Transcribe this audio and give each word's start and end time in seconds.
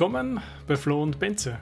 Willkommen 0.00 0.40
bei 0.66 0.76
Flo 0.76 1.02
und 1.02 1.18
Benze. 1.18 1.58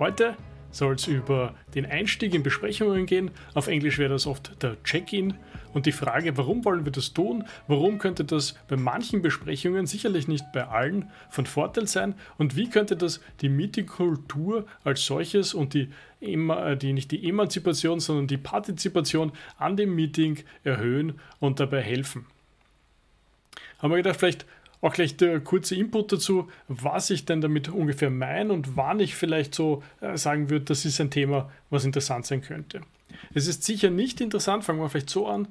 Heute 0.00 0.36
soll 0.72 0.96
es 0.96 1.06
über 1.06 1.54
den 1.72 1.86
Einstieg 1.86 2.34
in 2.34 2.42
Besprechungen 2.42 3.06
gehen. 3.06 3.30
Auf 3.54 3.68
Englisch 3.68 3.96
wäre 3.98 4.10
das 4.10 4.26
oft 4.26 4.60
der 4.60 4.82
Check-in. 4.82 5.34
Und 5.72 5.86
die 5.86 5.92
Frage, 5.92 6.36
warum 6.36 6.64
wollen 6.64 6.84
wir 6.84 6.90
das 6.90 7.12
tun? 7.12 7.44
Warum 7.68 7.98
könnte 7.98 8.24
das 8.24 8.54
bei 8.66 8.76
manchen 8.76 9.22
Besprechungen, 9.22 9.86
sicherlich 9.86 10.26
nicht 10.26 10.44
bei 10.52 10.66
allen, 10.66 11.12
von 11.30 11.46
Vorteil 11.46 11.86
sein? 11.86 12.16
Und 12.38 12.56
wie 12.56 12.68
könnte 12.68 12.96
das 12.96 13.20
die 13.40 13.48
Meetingkultur 13.48 14.66
als 14.82 15.06
solches 15.06 15.54
und 15.54 15.72
die, 15.72 15.90
äh, 16.20 16.76
die 16.76 16.92
nicht 16.92 17.12
die 17.12 17.28
Emanzipation, 17.28 18.00
sondern 18.00 18.26
die 18.26 18.36
Partizipation 18.36 19.30
an 19.58 19.76
dem 19.76 19.94
Meeting 19.94 20.40
erhöhen 20.64 21.20
und 21.38 21.60
dabei 21.60 21.82
helfen? 21.82 22.26
Haben 23.78 23.92
wir 23.92 23.98
gedacht, 23.98 24.18
vielleicht 24.18 24.44
auch 24.80 24.92
gleich 24.92 25.16
der 25.16 25.40
kurze 25.40 25.74
Input 25.74 26.12
dazu, 26.12 26.48
was 26.68 27.10
ich 27.10 27.24
denn 27.24 27.40
damit 27.40 27.68
ungefähr 27.68 28.10
meine 28.10 28.52
und 28.52 28.76
wann 28.76 29.00
ich 29.00 29.14
vielleicht 29.14 29.54
so 29.54 29.82
äh, 30.00 30.16
sagen 30.16 30.50
würde, 30.50 30.66
das 30.66 30.84
ist 30.84 31.00
ein 31.00 31.10
Thema, 31.10 31.50
was 31.68 31.84
interessant 31.84 32.26
sein 32.26 32.42
könnte. 32.42 32.80
Es 33.34 33.46
ist 33.46 33.64
sicher 33.64 33.90
nicht 33.90 34.20
interessant, 34.20 34.64
fangen 34.64 34.80
wir 34.80 34.88
vielleicht 34.88 35.10
so 35.10 35.26
an, 35.26 35.48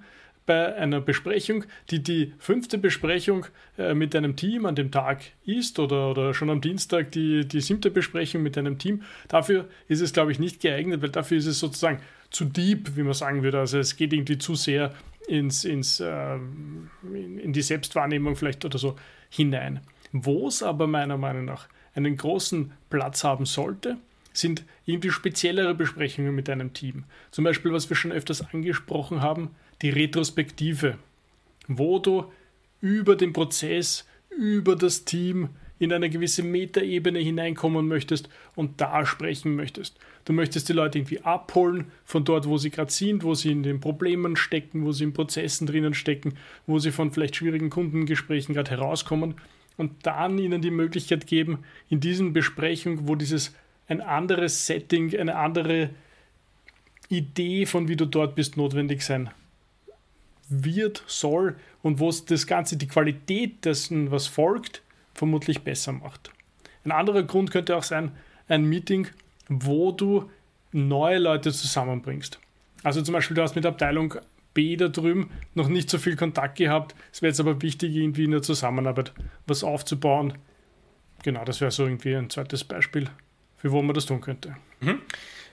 bei 0.49 0.75
einer 0.75 0.99
Besprechung, 0.99 1.65
die 1.91 2.01
die 2.01 2.33
fünfte 2.39 2.79
Besprechung 2.79 3.45
äh, 3.77 3.93
mit 3.93 4.15
einem 4.15 4.35
Team 4.35 4.65
an 4.65 4.73
dem 4.73 4.89
Tag 4.89 5.21
ist 5.45 5.77
oder, 5.77 6.09
oder 6.09 6.33
schon 6.33 6.49
am 6.49 6.59
Dienstag 6.59 7.11
die, 7.11 7.47
die 7.47 7.61
siebte 7.61 7.91
Besprechung 7.91 8.41
mit 8.41 8.57
einem 8.57 8.79
Team. 8.79 9.03
Dafür 9.27 9.67
ist 9.87 10.01
es, 10.01 10.11
glaube 10.11 10.31
ich, 10.31 10.39
nicht 10.39 10.59
geeignet, 10.59 11.03
weil 11.03 11.09
dafür 11.09 11.37
ist 11.37 11.45
es 11.45 11.59
sozusagen 11.59 11.99
zu 12.31 12.45
deep, 12.45 12.95
wie 12.95 13.03
man 13.03 13.13
sagen 13.13 13.43
würde. 13.43 13.59
Also 13.59 13.77
es 13.77 13.95
geht 13.95 14.11
irgendwie 14.11 14.39
zu 14.39 14.55
sehr 14.55 14.95
ins, 15.29 15.63
ins, 15.63 15.99
äh, 15.99 16.35
in 16.35 17.53
die 17.53 17.61
Selbstwahrnehmung 17.61 18.35
vielleicht 18.35 18.65
oder 18.65 18.77
so 18.77 18.95
hinein. 19.29 19.81
Wo 20.11 20.47
es 20.47 20.63
aber 20.63 20.87
meiner 20.87 21.17
Meinung 21.17 21.45
nach 21.45 21.67
einen 21.93 22.17
großen 22.17 22.71
Platz 22.89 23.23
haben 23.23 23.45
sollte, 23.45 23.97
sind 24.33 24.63
irgendwie 24.85 25.11
speziellere 25.11 25.75
Besprechungen 25.75 26.33
mit 26.33 26.49
einem 26.49 26.73
Team. 26.73 27.03
Zum 27.31 27.43
Beispiel, 27.43 27.71
was 27.71 27.89
wir 27.89 27.95
schon 27.95 28.11
öfters 28.11 28.41
angesprochen 28.53 29.21
haben, 29.21 29.51
die 29.81 29.89
Retrospektive, 29.89 30.97
wo 31.67 31.99
du 31.99 32.31
über 32.81 33.15
den 33.15 33.33
Prozess, 33.33 34.05
über 34.29 34.75
das 34.75 35.05
Team 35.05 35.49
in 35.79 35.93
eine 35.93 36.09
gewisse 36.09 36.43
Metaebene 36.43 37.19
hineinkommen 37.19 37.87
möchtest 37.87 38.29
und 38.55 38.81
da 38.81 39.05
sprechen 39.05 39.55
möchtest. 39.55 39.97
Du 40.25 40.33
möchtest 40.33 40.69
die 40.69 40.73
Leute 40.73 40.99
irgendwie 40.99 41.21
abholen 41.21 41.85
von 42.03 42.25
dort, 42.25 42.47
wo 42.47 42.57
sie 42.57 42.69
gerade 42.69 42.91
sind, 42.91 43.23
wo 43.23 43.33
sie 43.33 43.51
in 43.51 43.63
den 43.63 43.79
Problemen 43.79 44.35
stecken, 44.35 44.85
wo 44.85 44.91
sie 44.91 45.05
in 45.05 45.13
Prozessen 45.13 45.65
drinnen 45.65 45.93
stecken, 45.93 46.33
wo 46.67 46.79
sie 46.79 46.91
von 46.91 47.11
vielleicht 47.11 47.37
schwierigen 47.37 47.69
Kundengesprächen 47.69 48.53
gerade 48.53 48.71
herauskommen 48.71 49.35
und 49.77 49.93
dann 50.03 50.37
ihnen 50.37 50.61
die 50.61 50.71
Möglichkeit 50.71 51.25
geben, 51.25 51.59
in 51.89 52.01
diesen 52.01 52.33
Besprechungen, 52.33 53.07
wo 53.07 53.15
dieses 53.15 53.55
ein 53.87 54.01
anderes 54.01 54.67
Setting, 54.67 55.17
eine 55.17 55.35
andere 55.35 55.89
Idee 57.07 57.65
von 57.65 57.87
wie 57.87 57.95
du 57.95 58.05
dort 58.05 58.35
bist 58.35 58.57
notwendig 58.57 59.01
sein 59.01 59.31
wird, 60.49 61.03
soll 61.07 61.55
und 61.81 61.99
wo 61.99 62.09
es 62.09 62.25
das 62.25 62.47
Ganze, 62.47 62.75
die 62.75 62.87
Qualität 62.87 63.65
dessen, 63.65 64.11
was 64.11 64.27
folgt, 64.27 64.81
vermutlich 65.19 65.63
besser 65.63 65.91
macht. 65.91 66.31
Ein 66.85 66.91
anderer 66.91 67.23
Grund 67.23 67.51
könnte 67.51 67.75
auch 67.75 67.83
sein, 67.83 68.13
ein 68.47 68.63
Meeting, 68.63 69.07
wo 69.49 69.91
du 69.91 70.31
neue 70.71 71.19
Leute 71.19 71.51
zusammenbringst. 71.51 72.39
Also 72.83 73.01
zum 73.01 73.13
Beispiel, 73.13 73.35
du 73.35 73.41
hast 73.41 73.55
mit 73.55 73.65
Abteilung 73.65 74.15
B 74.53 74.77
da 74.77 74.87
drüben 74.87 75.29
noch 75.53 75.67
nicht 75.67 75.89
so 75.89 75.97
viel 75.97 76.15
Kontakt 76.15 76.57
gehabt. 76.57 76.95
Es 77.11 77.21
wäre 77.21 77.31
jetzt 77.31 77.39
aber 77.41 77.61
wichtig, 77.61 77.95
irgendwie 77.95 78.23
in 78.23 78.31
der 78.31 78.41
Zusammenarbeit 78.41 79.13
was 79.45 79.63
aufzubauen. 79.63 80.33
Genau, 81.23 81.43
das 81.43 81.59
wäre 81.59 81.71
so 81.71 81.83
irgendwie 81.83 82.15
ein 82.15 82.29
zweites 82.29 82.63
Beispiel, 82.63 83.09
für 83.57 83.71
wo 83.71 83.81
man 83.81 83.93
das 83.93 84.05
tun 84.05 84.21
könnte. 84.21 84.55
Mhm. 84.79 85.01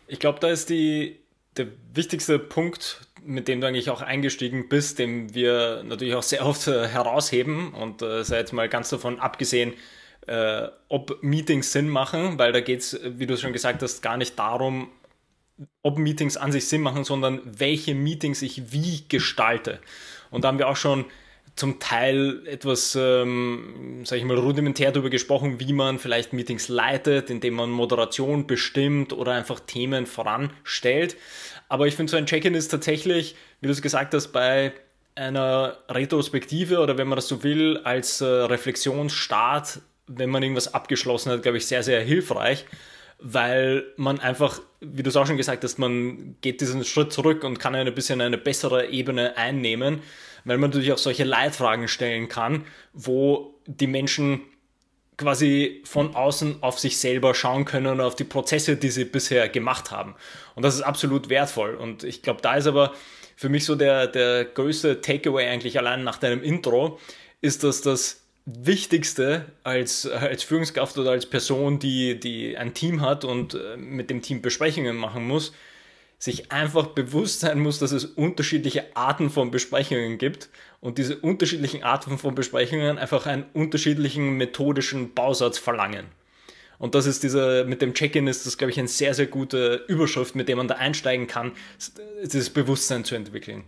Ich 0.06 0.20
glaube, 0.20 0.38
da 0.38 0.48
ist 0.48 0.70
die, 0.70 1.18
der 1.58 1.68
wichtigste 1.94 2.38
Punkt, 2.38 3.00
mit 3.24 3.48
dem 3.48 3.60
du 3.60 3.66
eigentlich 3.66 3.90
auch 3.90 4.02
eingestiegen 4.02 4.68
bist, 4.68 4.98
den 4.98 5.34
wir 5.34 5.82
natürlich 5.84 6.14
auch 6.14 6.22
sehr 6.22 6.46
oft 6.46 6.68
äh, 6.68 6.86
herausheben 6.86 7.72
und 7.74 8.02
äh, 8.02 8.24
sei 8.24 8.38
jetzt 8.38 8.52
mal 8.52 8.68
ganz 8.68 8.90
davon 8.90 9.18
abgesehen, 9.18 9.74
äh, 10.26 10.68
ob 10.88 11.22
Meetings 11.22 11.72
Sinn 11.72 11.88
machen, 11.88 12.38
weil 12.38 12.52
da 12.52 12.60
geht 12.60 12.80
es, 12.80 13.00
wie 13.02 13.26
du 13.26 13.36
schon 13.36 13.52
gesagt 13.52 13.82
hast, 13.82 14.02
gar 14.02 14.16
nicht 14.16 14.38
darum, 14.38 14.90
ob 15.82 15.98
Meetings 15.98 16.36
an 16.36 16.52
sich 16.52 16.68
Sinn 16.68 16.82
machen, 16.82 17.04
sondern 17.04 17.40
welche 17.44 17.94
Meetings 17.94 18.42
ich 18.42 18.72
wie 18.72 19.04
gestalte. 19.08 19.80
Und 20.30 20.44
da 20.44 20.48
haben 20.48 20.58
wir 20.58 20.68
auch 20.68 20.76
schon 20.76 21.06
zum 21.56 21.80
Teil 21.80 22.46
etwas, 22.46 22.94
ähm, 23.00 24.02
sage 24.04 24.20
ich 24.20 24.26
mal, 24.26 24.36
rudimentär 24.36 24.92
darüber 24.92 25.08
gesprochen, 25.08 25.58
wie 25.58 25.72
man 25.72 25.98
vielleicht 25.98 26.34
Meetings 26.34 26.68
leitet, 26.68 27.30
indem 27.30 27.54
man 27.54 27.70
Moderation 27.70 28.46
bestimmt 28.46 29.14
oder 29.14 29.32
einfach 29.32 29.60
Themen 29.60 30.04
voranstellt. 30.04 31.16
Aber 31.68 31.86
ich 31.86 31.96
finde, 31.96 32.10
so 32.10 32.18
ein 32.18 32.26
Check-in 32.26 32.54
ist 32.54 32.68
tatsächlich, 32.68 33.36
wie 33.60 33.66
du 33.66 33.72
es 33.72 33.80
gesagt 33.80 34.12
hast, 34.12 34.28
bei 34.28 34.74
einer 35.14 35.78
Retrospektive 35.88 36.80
oder 36.80 36.98
wenn 36.98 37.08
man 37.08 37.16
das 37.16 37.26
so 37.26 37.42
will, 37.42 37.78
als 37.78 38.20
äh, 38.20 38.26
Reflexionsstart, 38.26 39.80
wenn 40.08 40.28
man 40.28 40.42
irgendwas 40.42 40.74
abgeschlossen 40.74 41.32
hat, 41.32 41.42
glaube 41.42 41.56
ich, 41.56 41.66
sehr, 41.66 41.82
sehr 41.82 42.02
hilfreich, 42.02 42.66
weil 43.18 43.84
man 43.96 44.20
einfach, 44.20 44.60
wie 44.80 45.02
du 45.02 45.08
es 45.08 45.16
auch 45.16 45.26
schon 45.26 45.38
gesagt 45.38 45.64
hast, 45.64 45.78
man 45.78 46.36
geht 46.42 46.60
diesen 46.60 46.84
Schritt 46.84 47.14
zurück 47.14 47.44
und 47.44 47.58
kann 47.58 47.74
ein 47.74 47.94
bisschen 47.94 48.20
eine 48.20 48.36
bessere 48.36 48.90
Ebene 48.90 49.38
einnehmen, 49.38 50.02
weil 50.46 50.58
man 50.58 50.70
natürlich 50.70 50.92
auch 50.92 50.98
solche 50.98 51.24
Leitfragen 51.24 51.88
stellen 51.88 52.28
kann, 52.28 52.64
wo 52.94 53.54
die 53.66 53.88
Menschen 53.88 54.40
quasi 55.18 55.82
von 55.84 56.14
außen 56.14 56.62
auf 56.62 56.78
sich 56.78 56.98
selber 56.98 57.34
schauen 57.34 57.64
können 57.64 57.86
und 57.86 58.00
auf 58.00 58.14
die 58.14 58.24
Prozesse, 58.24 58.76
die 58.76 58.90
sie 58.90 59.04
bisher 59.04 59.48
gemacht 59.48 59.90
haben. 59.90 60.14
Und 60.54 60.62
das 60.62 60.74
ist 60.74 60.82
absolut 60.82 61.28
wertvoll. 61.28 61.74
Und 61.74 62.04
ich 62.04 62.22
glaube, 62.22 62.42
da 62.42 62.54
ist 62.56 62.66
aber 62.66 62.94
für 63.34 63.48
mich 63.48 63.64
so 63.64 63.74
der, 63.74 64.06
der 64.06 64.44
größte 64.44 65.00
Takeaway 65.00 65.48
eigentlich 65.48 65.78
allein 65.78 66.04
nach 66.04 66.18
deinem 66.18 66.42
Intro, 66.42 66.98
ist, 67.40 67.64
dass 67.64 67.82
das 67.82 68.22
Wichtigste 68.46 69.46
als, 69.64 70.06
als 70.06 70.42
Führungskraft 70.44 70.96
oder 70.98 71.10
als 71.10 71.26
Person, 71.26 71.78
die, 71.78 72.18
die 72.20 72.56
ein 72.56 72.72
Team 72.74 73.00
hat 73.00 73.24
und 73.24 73.54
äh, 73.54 73.76
mit 73.76 74.08
dem 74.08 74.22
Team 74.22 74.40
Besprechungen 74.40 74.96
machen 74.96 75.26
muss, 75.26 75.52
sich 76.18 76.50
einfach 76.50 76.88
bewusst 76.88 77.40
sein 77.40 77.60
muss, 77.60 77.78
dass 77.78 77.92
es 77.92 78.04
unterschiedliche 78.04 78.96
Arten 78.96 79.28
von 79.28 79.50
Besprechungen 79.50 80.18
gibt 80.18 80.48
und 80.80 80.98
diese 80.98 81.16
unterschiedlichen 81.16 81.82
Arten 81.82 82.18
von 82.18 82.34
Besprechungen 82.34 82.98
einfach 82.98 83.26
einen 83.26 83.44
unterschiedlichen 83.52 84.36
methodischen 84.36 85.12
Bausatz 85.12 85.58
verlangen. 85.58 86.06
Und 86.78 86.94
das 86.94 87.06
ist 87.06 87.22
dieser, 87.22 87.64
mit 87.64 87.80
dem 87.82 87.94
Check-in 87.94 88.26
ist 88.26 88.46
das, 88.46 88.58
glaube 88.58 88.70
ich, 88.70 88.78
eine 88.78 88.88
sehr, 88.88 89.14
sehr 89.14 89.26
gute 89.26 89.84
Überschrift, 89.88 90.34
mit 90.34 90.48
der 90.48 90.56
man 90.56 90.68
da 90.68 90.74
einsteigen 90.74 91.26
kann, 91.26 91.52
dieses 92.22 92.50
Bewusstsein 92.50 93.04
zu 93.04 93.14
entwickeln. 93.14 93.64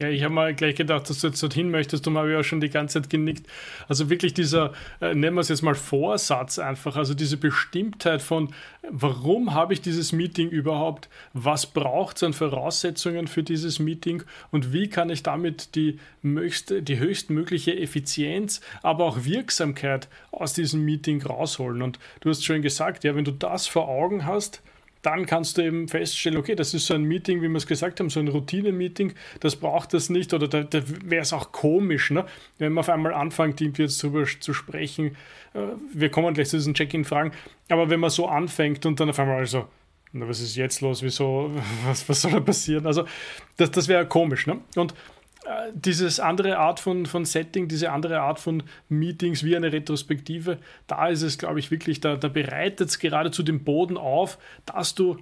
Ja, 0.00 0.08
ich 0.08 0.24
habe 0.24 0.32
mal 0.32 0.54
gleich 0.54 0.76
gedacht, 0.76 1.10
dass 1.10 1.20
du 1.20 1.26
jetzt 1.26 1.42
dorthin 1.42 1.70
möchtest, 1.70 2.06
darum 2.06 2.16
habe 2.16 2.32
ich 2.32 2.38
auch 2.38 2.42
schon 2.42 2.62
die 2.62 2.70
ganze 2.70 3.02
Zeit 3.02 3.10
genickt. 3.10 3.46
Also 3.86 4.08
wirklich 4.08 4.32
dieser, 4.32 4.72
äh, 5.02 5.14
nennen 5.14 5.36
wir 5.36 5.42
es 5.42 5.50
jetzt 5.50 5.60
mal 5.60 5.74
Vorsatz 5.74 6.58
einfach, 6.58 6.96
also 6.96 7.12
diese 7.12 7.36
Bestimmtheit 7.36 8.22
von, 8.22 8.54
warum 8.88 9.52
habe 9.52 9.74
ich 9.74 9.82
dieses 9.82 10.12
Meeting 10.12 10.48
überhaupt, 10.48 11.10
was 11.34 11.66
braucht 11.66 12.16
es 12.16 12.22
an 12.22 12.32
Voraussetzungen 12.32 13.26
für 13.26 13.42
dieses 13.42 13.78
Meeting 13.78 14.22
und 14.50 14.72
wie 14.72 14.88
kann 14.88 15.10
ich 15.10 15.22
damit 15.22 15.74
die, 15.74 15.98
möchste, 16.22 16.82
die 16.82 16.98
höchstmögliche 16.98 17.78
Effizienz, 17.78 18.62
aber 18.82 19.04
auch 19.04 19.26
Wirksamkeit 19.26 20.08
aus 20.30 20.54
diesem 20.54 20.82
Meeting 20.82 21.20
rausholen. 21.20 21.82
Und 21.82 21.98
du 22.20 22.30
hast 22.30 22.42
schon 22.42 22.62
gesagt, 22.62 23.04
ja, 23.04 23.14
wenn 23.14 23.26
du 23.26 23.32
das 23.32 23.66
vor 23.66 23.88
Augen 23.88 24.24
hast, 24.24 24.62
dann 25.02 25.26
kannst 25.26 25.56
du 25.56 25.62
eben 25.62 25.88
feststellen, 25.88 26.38
okay, 26.38 26.54
das 26.54 26.74
ist 26.74 26.86
so 26.86 26.94
ein 26.94 27.04
Meeting, 27.04 27.40
wie 27.42 27.48
wir 27.48 27.56
es 27.56 27.66
gesagt 27.66 28.00
haben, 28.00 28.10
so 28.10 28.20
ein 28.20 28.28
Routine-Meeting, 28.28 29.14
das 29.40 29.56
braucht 29.56 29.94
das 29.94 30.10
nicht 30.10 30.34
oder 30.34 30.48
da, 30.48 30.62
da 30.62 30.82
wäre 31.04 31.22
es 31.22 31.32
auch 31.32 31.52
komisch, 31.52 32.10
ne? 32.10 32.26
wenn 32.58 32.72
man 32.72 32.82
auf 32.82 32.88
einmal 32.88 33.14
anfängt, 33.14 33.60
irgendwie 33.60 33.82
jetzt 33.82 34.02
darüber 34.02 34.24
zu 34.24 34.52
sprechen. 34.52 35.16
Äh, 35.54 35.60
wir 35.92 36.10
kommen 36.10 36.34
gleich 36.34 36.48
zu 36.48 36.56
diesen 36.56 36.74
Check-in-Fragen, 36.74 37.32
aber 37.68 37.88
wenn 37.88 38.00
man 38.00 38.10
so 38.10 38.26
anfängt 38.26 38.84
und 38.84 39.00
dann 39.00 39.10
auf 39.10 39.18
einmal 39.18 39.46
so, 39.46 39.66
na, 40.12 40.28
was 40.28 40.40
ist 40.40 40.56
jetzt 40.56 40.80
los, 40.80 41.02
wieso, 41.02 41.50
was, 41.86 42.08
was 42.08 42.22
soll 42.22 42.32
da 42.32 42.40
passieren? 42.40 42.86
Also, 42.86 43.04
das, 43.56 43.70
das 43.70 43.88
wäre 43.88 44.06
komisch. 44.06 44.46
Ne? 44.46 44.60
Und 44.76 44.94
dieses 45.72 46.20
andere 46.20 46.58
Art 46.58 46.80
von, 46.80 47.06
von 47.06 47.24
Setting, 47.24 47.68
diese 47.68 47.90
andere 47.90 48.20
Art 48.20 48.38
von 48.38 48.62
Meetings 48.88 49.42
wie 49.42 49.56
eine 49.56 49.72
Retrospektive, 49.72 50.58
da 50.86 51.08
ist 51.08 51.22
es, 51.22 51.38
glaube 51.38 51.58
ich, 51.58 51.70
wirklich, 51.70 52.00
da, 52.00 52.16
da 52.16 52.28
bereitet 52.28 52.88
es 52.88 52.98
geradezu 52.98 53.42
den 53.42 53.64
Boden 53.64 53.96
auf, 53.96 54.38
dass 54.66 54.94
du 54.94 55.18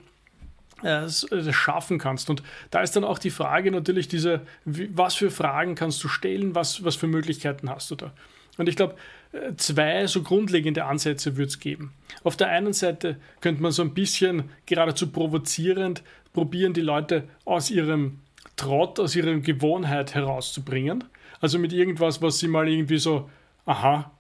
äh, 0.83 1.05
äh 1.05 1.53
schaffen 1.53 1.99
kannst. 1.99 2.31
Und 2.31 2.43
da 2.71 2.83
ist 2.83 2.97
dann 2.97 3.05
auch 3.05 3.19
die 3.19 3.31
Frage 3.31 3.71
natürlich 3.71 4.09
diese, 4.09 4.43
was 4.65 5.15
für 5.15 5.31
Fragen 5.31 5.75
kannst 5.75 6.03
du 6.03 6.09
stellen, 6.09 6.55
was, 6.55 6.85
was 6.85 6.97
für 6.97 7.07
Möglichkeiten 7.07 7.71
hast 7.71 7.91
du 7.91 7.95
da. 7.95 8.13
Und 8.57 8.69
ich 8.69 8.75
glaube, 8.75 8.97
äh, 9.33 9.55
zwei 9.57 10.07
so 10.09 10.23
grundlegende 10.23 10.85
Ansätze 10.85 11.37
würde 11.37 11.49
es 11.49 11.61
geben. 11.61 11.93
Auf 12.25 12.37
der 12.37 12.49
einen 12.49 12.73
Seite 12.73 13.17
könnte 13.41 13.63
man 13.63 13.71
so 13.71 13.83
ein 13.83 13.95
bisschen 13.95 14.51
geradezu 14.67 15.11
provozierend 15.11 16.03
probieren, 16.33 16.75
die 16.75 16.81
Leute 16.81 17.25
aus 17.45 17.71
ihrem 17.71 18.19
Trott 18.57 18.99
aus 19.01 19.15
ihrer 19.17 19.35
Gewohnheit 19.39 20.15
herauszubringen. 20.15 21.05
Also 21.41 21.59
mit 21.59 21.73
irgendwas, 21.73 22.21
was 22.21 22.39
sie 22.39 22.49
mal 22.49 22.69
irgendwie 22.69 22.99
so, 22.99 23.31
aha, 23.67 24.11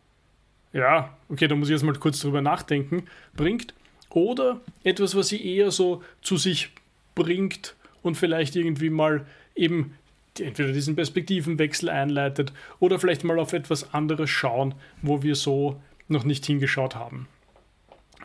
ja, 0.72 1.16
okay, 1.28 1.48
da 1.48 1.54
muss 1.54 1.68
ich 1.68 1.72
jetzt 1.72 1.82
mal 1.82 1.94
kurz 1.94 2.20
drüber 2.20 2.40
nachdenken, 2.40 3.04
bringt. 3.34 3.74
Oder 4.10 4.60
etwas, 4.84 5.14
was 5.16 5.28
sie 5.28 5.44
eher 5.44 5.70
so 5.70 6.02
zu 6.22 6.36
sich 6.36 6.70
bringt 7.14 7.74
und 8.02 8.16
vielleicht 8.16 8.56
irgendwie 8.56 8.90
mal 8.90 9.26
eben 9.54 9.94
entweder 10.38 10.72
diesen 10.72 10.94
Perspektivenwechsel 10.94 11.88
einleitet 11.88 12.52
oder 12.78 12.98
vielleicht 12.98 13.24
mal 13.24 13.38
auf 13.38 13.52
etwas 13.52 13.92
anderes 13.92 14.30
schauen, 14.30 14.74
wo 15.02 15.22
wir 15.22 15.34
so 15.34 15.80
noch 16.06 16.24
nicht 16.24 16.46
hingeschaut 16.46 16.94
haben. 16.94 17.26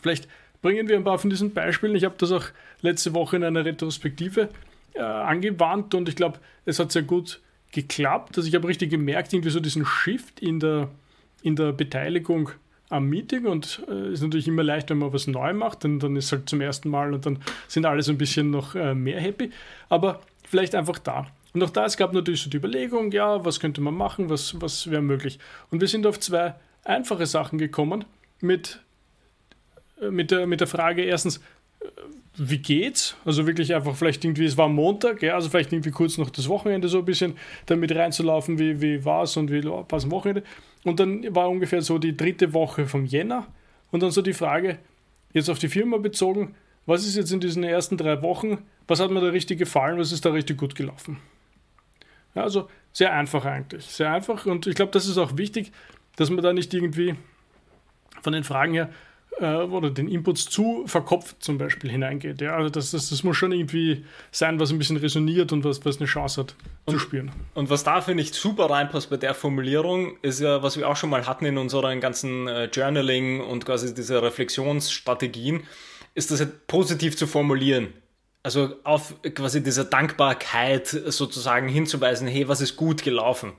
Vielleicht 0.02 0.28
bringen 0.62 0.88
wir 0.88 0.96
ein 0.96 1.04
paar 1.04 1.18
von 1.18 1.30
diesen 1.30 1.54
Beispielen. 1.54 1.96
Ich 1.96 2.06
habe 2.06 2.16
das 2.18 2.32
auch 2.32 2.46
letzte 2.82 3.14
Woche 3.14 3.36
in 3.36 3.44
einer 3.44 3.66
Retrospektive 3.66 4.50
äh, 4.94 5.02
angewandt 5.02 5.96
und 5.96 6.10
ich 6.10 6.16
glaube, 6.16 6.40
es 6.66 6.80
hat 6.80 6.92
sehr 6.92 7.04
gut 7.04 7.42
geklappt. 7.72 8.38
Also 8.38 8.48
ich 8.48 8.56
habe 8.56 8.68
richtig 8.68 8.92
gemerkt, 8.92 9.34
irgendwie 9.34 9.50
so 9.50 9.60
diesen 9.60 9.86
Shift 9.86 10.40
in 10.40 10.60
der, 10.60 10.90
in 11.42 11.56
der 11.56 11.74
Beteiligung 11.74 12.52
am 12.90 13.10
Meeting 13.10 13.46
und 13.46 13.84
äh, 13.90 14.14
ist 14.14 14.22
natürlich 14.22 14.48
immer 14.48 14.64
leicht, 14.64 14.90
wenn 14.90 15.00
man 15.00 15.12
was 15.12 15.28
neu 15.28 15.54
macht, 15.54 15.84
denn 15.84 16.00
dann 16.00 16.16
ist 16.16 16.26
es 16.26 16.32
halt 16.32 16.50
zum 16.50 16.62
ersten 16.62 16.90
Mal 16.90 17.14
und 17.14 17.26
dann 17.26 17.40
sind 17.68 17.86
alle 17.86 18.04
so 18.04 18.12
ein 18.12 18.18
bisschen 18.18 18.52
noch 18.52 18.76
äh, 18.76 18.94
mehr 18.94 19.20
happy. 19.20 19.52
Aber 19.90 20.22
vielleicht 20.48 20.76
einfach 20.76 21.00
da. 21.00 21.26
Und 21.54 21.64
auch 21.64 21.72
da, 21.72 21.86
es 21.86 21.98
gab 21.98 22.14
natürlich 22.14 22.42
so 22.42 22.50
die 22.50 22.58
Überlegung, 22.58 23.12
ja, 23.12 23.44
was 23.44 23.60
könnte 23.60 23.82
man 23.82 23.96
machen, 23.96 24.30
was, 24.30 24.60
was 24.62 24.90
wäre 24.90 25.02
möglich. 25.02 25.40
Und 25.72 25.82
wir 25.82 25.88
sind 25.88 26.06
auf 26.06 26.20
zwei 26.20 26.56
einfache 26.84 27.26
Sachen 27.26 27.58
gekommen 27.58 28.06
mit, 28.42 28.80
äh, 30.02 30.12
mit, 30.12 30.30
der, 30.30 30.46
mit 30.46 30.60
der 30.60 30.68
Frage 30.68 31.04
erstens, 31.04 31.42
wie 32.36 32.58
geht's? 32.58 33.16
Also 33.26 33.46
wirklich 33.46 33.74
einfach 33.76 33.96
vielleicht 33.96 34.24
irgendwie, 34.26 34.46
es 34.46 34.58
war 34.58 34.68
Montag, 34.68 35.22
ja, 35.22 35.36
also 35.36 35.50
vielleicht 35.50 35.72
irgendwie 35.72 35.92
kurz 35.92 36.18
noch 36.18 36.30
das 36.30 36.50
Wochenende 36.50 36.88
so 36.88 37.00
ein 37.00 37.06
bisschen 37.06 37.36
damit 37.68 37.96
reinzulaufen, 37.96 38.58
wie, 38.58 38.82
wie 38.82 39.06
war 39.06 39.24
es 39.24 39.38
und 39.38 39.52
wie 39.52 39.64
war 39.64 39.86
es 39.92 40.04
am 40.04 40.12
Wochenende. 40.12 40.44
Und 40.84 41.00
dann 41.00 41.36
war 41.36 41.50
ungefähr 41.50 41.82
so 41.82 42.00
die 42.00 42.18
dritte 42.18 42.54
Woche 42.54 42.88
vom 42.88 43.06
Jänner 43.06 43.48
und 43.92 44.02
dann 44.02 44.12
so 44.12 44.22
die 44.22 44.34
Frage, 44.34 44.80
jetzt 45.34 45.50
auf 45.50 45.60
die 45.60 45.68
Firma 45.68 45.98
bezogen, 45.98 46.56
was 46.86 47.06
ist 47.06 47.16
jetzt 47.16 47.32
in 47.32 47.40
diesen 47.40 47.64
ersten 47.64 47.98
drei 47.98 48.22
Wochen, 48.22 48.58
was 48.88 49.00
hat 49.00 49.12
mir 49.12 49.22
da 49.22 49.30
richtig 49.30 49.60
gefallen, 49.60 49.98
was 49.98 50.12
ist 50.12 50.26
da 50.26 50.32
richtig 50.32 50.58
gut 50.58 50.76
gelaufen? 50.76 51.18
Ja, 52.36 52.44
also 52.44 52.68
sehr 52.92 53.14
einfach 53.14 53.46
eigentlich, 53.46 53.86
sehr 53.86 54.12
einfach 54.12 54.46
und 54.48 54.66
ich 54.66 54.76
glaube, 54.76 54.92
das 54.92 55.06
ist 55.06 55.18
auch 55.18 55.38
wichtig, 55.38 55.72
dass 56.16 56.30
man 56.30 56.44
da 56.44 56.52
nicht 56.52 56.74
irgendwie 56.74 57.16
von 58.22 58.34
den 58.34 58.44
Fragen 58.44 58.74
her 58.74 58.90
oder 59.40 59.90
den 59.90 60.08
Inputs 60.08 60.46
zu 60.46 60.84
verkopft 60.86 61.44
zum 61.44 61.58
Beispiel 61.58 61.90
hineingeht. 61.90 62.42
Ja, 62.42 62.56
also 62.56 62.70
das, 62.70 62.92
das, 62.92 63.10
das 63.10 63.24
muss 63.24 63.36
schon 63.36 63.52
irgendwie 63.52 64.06
sein, 64.32 64.60
was 64.60 64.72
ein 64.72 64.78
bisschen 64.78 64.98
resoniert 64.98 65.52
und 65.52 65.64
was, 65.64 65.84
was 65.86 65.98
eine 65.98 66.06
Chance 66.06 66.42
hat 66.42 66.56
und, 66.86 66.94
zu 66.94 67.00
spüren. 67.00 67.32
Und 67.54 67.70
was 67.70 67.84
da 67.84 68.02
finde 68.02 68.24
ich 68.24 68.34
super 68.34 68.70
reinpasst 68.70 69.10
bei 69.10 69.18
der 69.18 69.34
Formulierung, 69.34 70.18
ist 70.22 70.40
ja, 70.40 70.62
was 70.62 70.78
wir 70.78 70.88
auch 70.88 70.96
schon 70.96 71.10
mal 71.10 71.26
hatten 71.26 71.46
in 71.46 71.58
unseren 71.58 72.00
ganzen 72.00 72.48
äh, 72.48 72.66
Journaling 72.66 73.42
und 73.42 73.66
quasi 73.66 73.94
diese 73.94 74.22
Reflexionsstrategien, 74.22 75.64
ist 76.16 76.32
das 76.32 76.40
halt 76.40 76.68
positiv 76.68 77.18
zu 77.18 77.28
formulieren. 77.28 77.94
Also 78.44 78.76
auf 78.84 79.16
quasi 79.36 79.64
diese 79.64 79.86
Dankbarkeit 79.86 80.88
sozusagen 80.88 81.70
hinzuweisen, 81.70 82.28
hey, 82.28 82.48
was 82.48 82.62
ist 82.62 82.76
gut 82.76 83.02
gelaufen? 83.02 83.54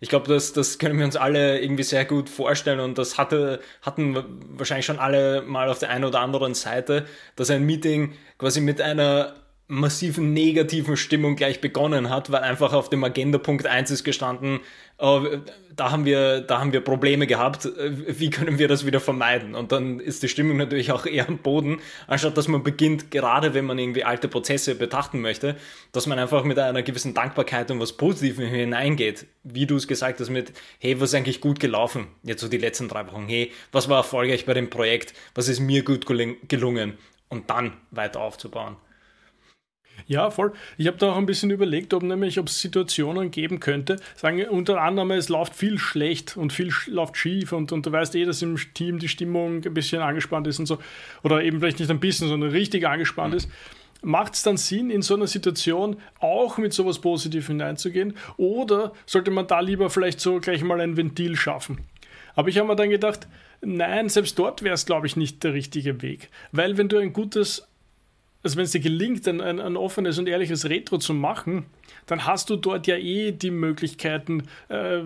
Ich 0.00 0.08
glaube, 0.08 0.28
das, 0.28 0.52
das 0.52 0.78
können 0.78 0.98
wir 0.98 1.04
uns 1.04 1.16
alle 1.16 1.60
irgendwie 1.60 1.82
sehr 1.82 2.04
gut 2.04 2.28
vorstellen 2.28 2.80
und 2.80 2.98
das 2.98 3.18
hatte, 3.18 3.60
hatten 3.82 4.16
wahrscheinlich 4.58 4.86
schon 4.86 4.98
alle 4.98 5.42
mal 5.42 5.68
auf 5.68 5.78
der 5.78 5.90
einen 5.90 6.04
oder 6.04 6.20
anderen 6.20 6.54
Seite, 6.54 7.06
dass 7.36 7.50
ein 7.50 7.64
Meeting 7.64 8.14
quasi 8.38 8.60
mit 8.60 8.80
einer 8.80 9.34
massiven 9.68 10.32
negativen 10.32 10.96
Stimmung 10.96 11.34
gleich 11.34 11.60
begonnen 11.60 12.08
hat, 12.08 12.30
weil 12.30 12.42
einfach 12.42 12.72
auf 12.72 12.88
dem 12.88 13.02
Agenda-Punkt 13.02 13.66
1 13.66 13.90
ist 13.90 14.04
gestanden, 14.04 14.60
oh, 14.98 15.22
da, 15.74 15.90
haben 15.90 16.04
wir, 16.04 16.40
da 16.40 16.60
haben 16.60 16.72
wir 16.72 16.80
Probleme 16.80 17.26
gehabt, 17.26 17.68
wie 18.06 18.30
können 18.30 18.60
wir 18.60 18.68
das 18.68 18.86
wieder 18.86 19.00
vermeiden? 19.00 19.56
Und 19.56 19.72
dann 19.72 19.98
ist 19.98 20.22
die 20.22 20.28
Stimmung 20.28 20.56
natürlich 20.56 20.92
auch 20.92 21.04
eher 21.04 21.28
am 21.28 21.38
Boden, 21.38 21.80
anstatt 22.06 22.36
dass 22.36 22.46
man 22.46 22.62
beginnt, 22.62 23.10
gerade 23.10 23.54
wenn 23.54 23.64
man 23.64 23.76
irgendwie 23.78 24.04
alte 24.04 24.28
Prozesse 24.28 24.76
betrachten 24.76 25.20
möchte, 25.20 25.56
dass 25.90 26.06
man 26.06 26.20
einfach 26.20 26.44
mit 26.44 26.60
einer 26.60 26.82
gewissen 26.82 27.12
Dankbarkeit 27.12 27.68
und 27.72 27.80
was 27.80 27.92
Positivem 27.92 28.48
hineingeht. 28.48 29.26
Wie 29.42 29.66
du 29.66 29.74
es 29.74 29.88
gesagt 29.88 30.20
hast 30.20 30.30
mit, 30.30 30.52
hey, 30.78 31.00
was 31.00 31.10
ist 31.10 31.14
eigentlich 31.16 31.40
gut 31.40 31.58
gelaufen? 31.58 32.06
Jetzt 32.22 32.40
so 32.40 32.48
die 32.48 32.58
letzten 32.58 32.86
drei 32.86 33.04
Wochen. 33.08 33.26
Hey, 33.26 33.50
was 33.72 33.88
war 33.88 33.98
erfolgreich 33.98 34.46
bei 34.46 34.54
dem 34.54 34.70
Projekt? 34.70 35.12
Was 35.34 35.48
ist 35.48 35.58
mir 35.58 35.82
gut 35.82 36.06
gelungen? 36.06 36.98
Und 37.28 37.50
dann 37.50 37.72
weiter 37.90 38.20
aufzubauen. 38.20 38.76
Ja, 40.06 40.30
voll. 40.30 40.52
Ich 40.78 40.86
habe 40.86 40.96
da 40.98 41.12
auch 41.12 41.16
ein 41.16 41.26
bisschen 41.26 41.50
überlegt, 41.50 41.92
ob 41.94 42.02
nämlich 42.02 42.38
ob 42.38 42.48
es 42.48 42.60
Situationen 42.60 43.30
geben 43.30 43.60
könnte. 43.60 43.96
Sagen 44.14 44.36
wir 44.36 44.52
unter 44.52 44.80
anderem, 44.80 45.10
es 45.12 45.28
läuft 45.28 45.54
viel 45.54 45.78
schlecht 45.78 46.36
und 46.36 46.52
viel 46.52 46.72
läuft 46.86 47.16
schief 47.16 47.52
und, 47.52 47.72
und 47.72 47.86
du 47.86 47.92
weißt 47.92 48.14
eh, 48.14 48.24
dass 48.24 48.42
im 48.42 48.56
Team 48.74 48.98
die 48.98 49.08
Stimmung 49.08 49.64
ein 49.64 49.74
bisschen 49.74 50.02
angespannt 50.02 50.46
ist 50.46 50.58
und 50.58 50.66
so. 50.66 50.78
Oder 51.22 51.42
eben 51.42 51.60
vielleicht 51.60 51.80
nicht 51.80 51.90
ein 51.90 52.00
bisschen, 52.00 52.28
sondern 52.28 52.50
richtig 52.50 52.86
angespannt 52.86 53.32
mhm. 53.32 53.38
ist. 53.38 53.50
Macht 54.02 54.34
es 54.34 54.42
dann 54.42 54.56
Sinn, 54.56 54.90
in 54.90 55.02
so 55.02 55.14
einer 55.14 55.26
Situation 55.26 55.96
auch 56.20 56.58
mit 56.58 56.72
sowas 56.72 57.00
Positiv 57.00 57.48
hineinzugehen? 57.48 58.14
Oder 58.36 58.92
sollte 59.06 59.30
man 59.30 59.46
da 59.46 59.60
lieber 59.60 59.90
vielleicht 59.90 60.20
so 60.20 60.38
gleich 60.38 60.62
mal 60.62 60.80
ein 60.80 60.96
Ventil 60.96 61.34
schaffen? 61.34 61.78
Aber 62.34 62.48
ich 62.48 62.58
habe 62.58 62.68
mir 62.68 62.76
dann 62.76 62.90
gedacht, 62.90 63.26
nein, 63.62 64.08
selbst 64.08 64.38
dort 64.38 64.62
wäre 64.62 64.74
es, 64.74 64.86
glaube 64.86 65.06
ich, 65.06 65.16
nicht 65.16 65.42
der 65.42 65.54
richtige 65.54 66.02
Weg. 66.02 66.28
Weil 66.52 66.76
wenn 66.76 66.88
du 66.88 66.98
ein 66.98 67.12
gutes 67.12 67.66
also 68.46 68.58
wenn 68.58 68.64
es 68.64 68.70
dir 68.70 68.80
gelingt, 68.80 69.26
ein, 69.26 69.40
ein, 69.40 69.58
ein, 69.58 69.76
offenes 69.76 70.20
und 70.20 70.28
ehrliches 70.28 70.68
Retro 70.70 70.98
zu 70.98 71.12
machen, 71.14 71.66
dann 72.06 72.26
hast 72.26 72.48
du 72.48 72.54
dort 72.54 72.86
ja 72.86 72.96
eh 72.96 73.32
die 73.32 73.50
Möglichkeiten, 73.50 74.44
äh, 74.68 75.00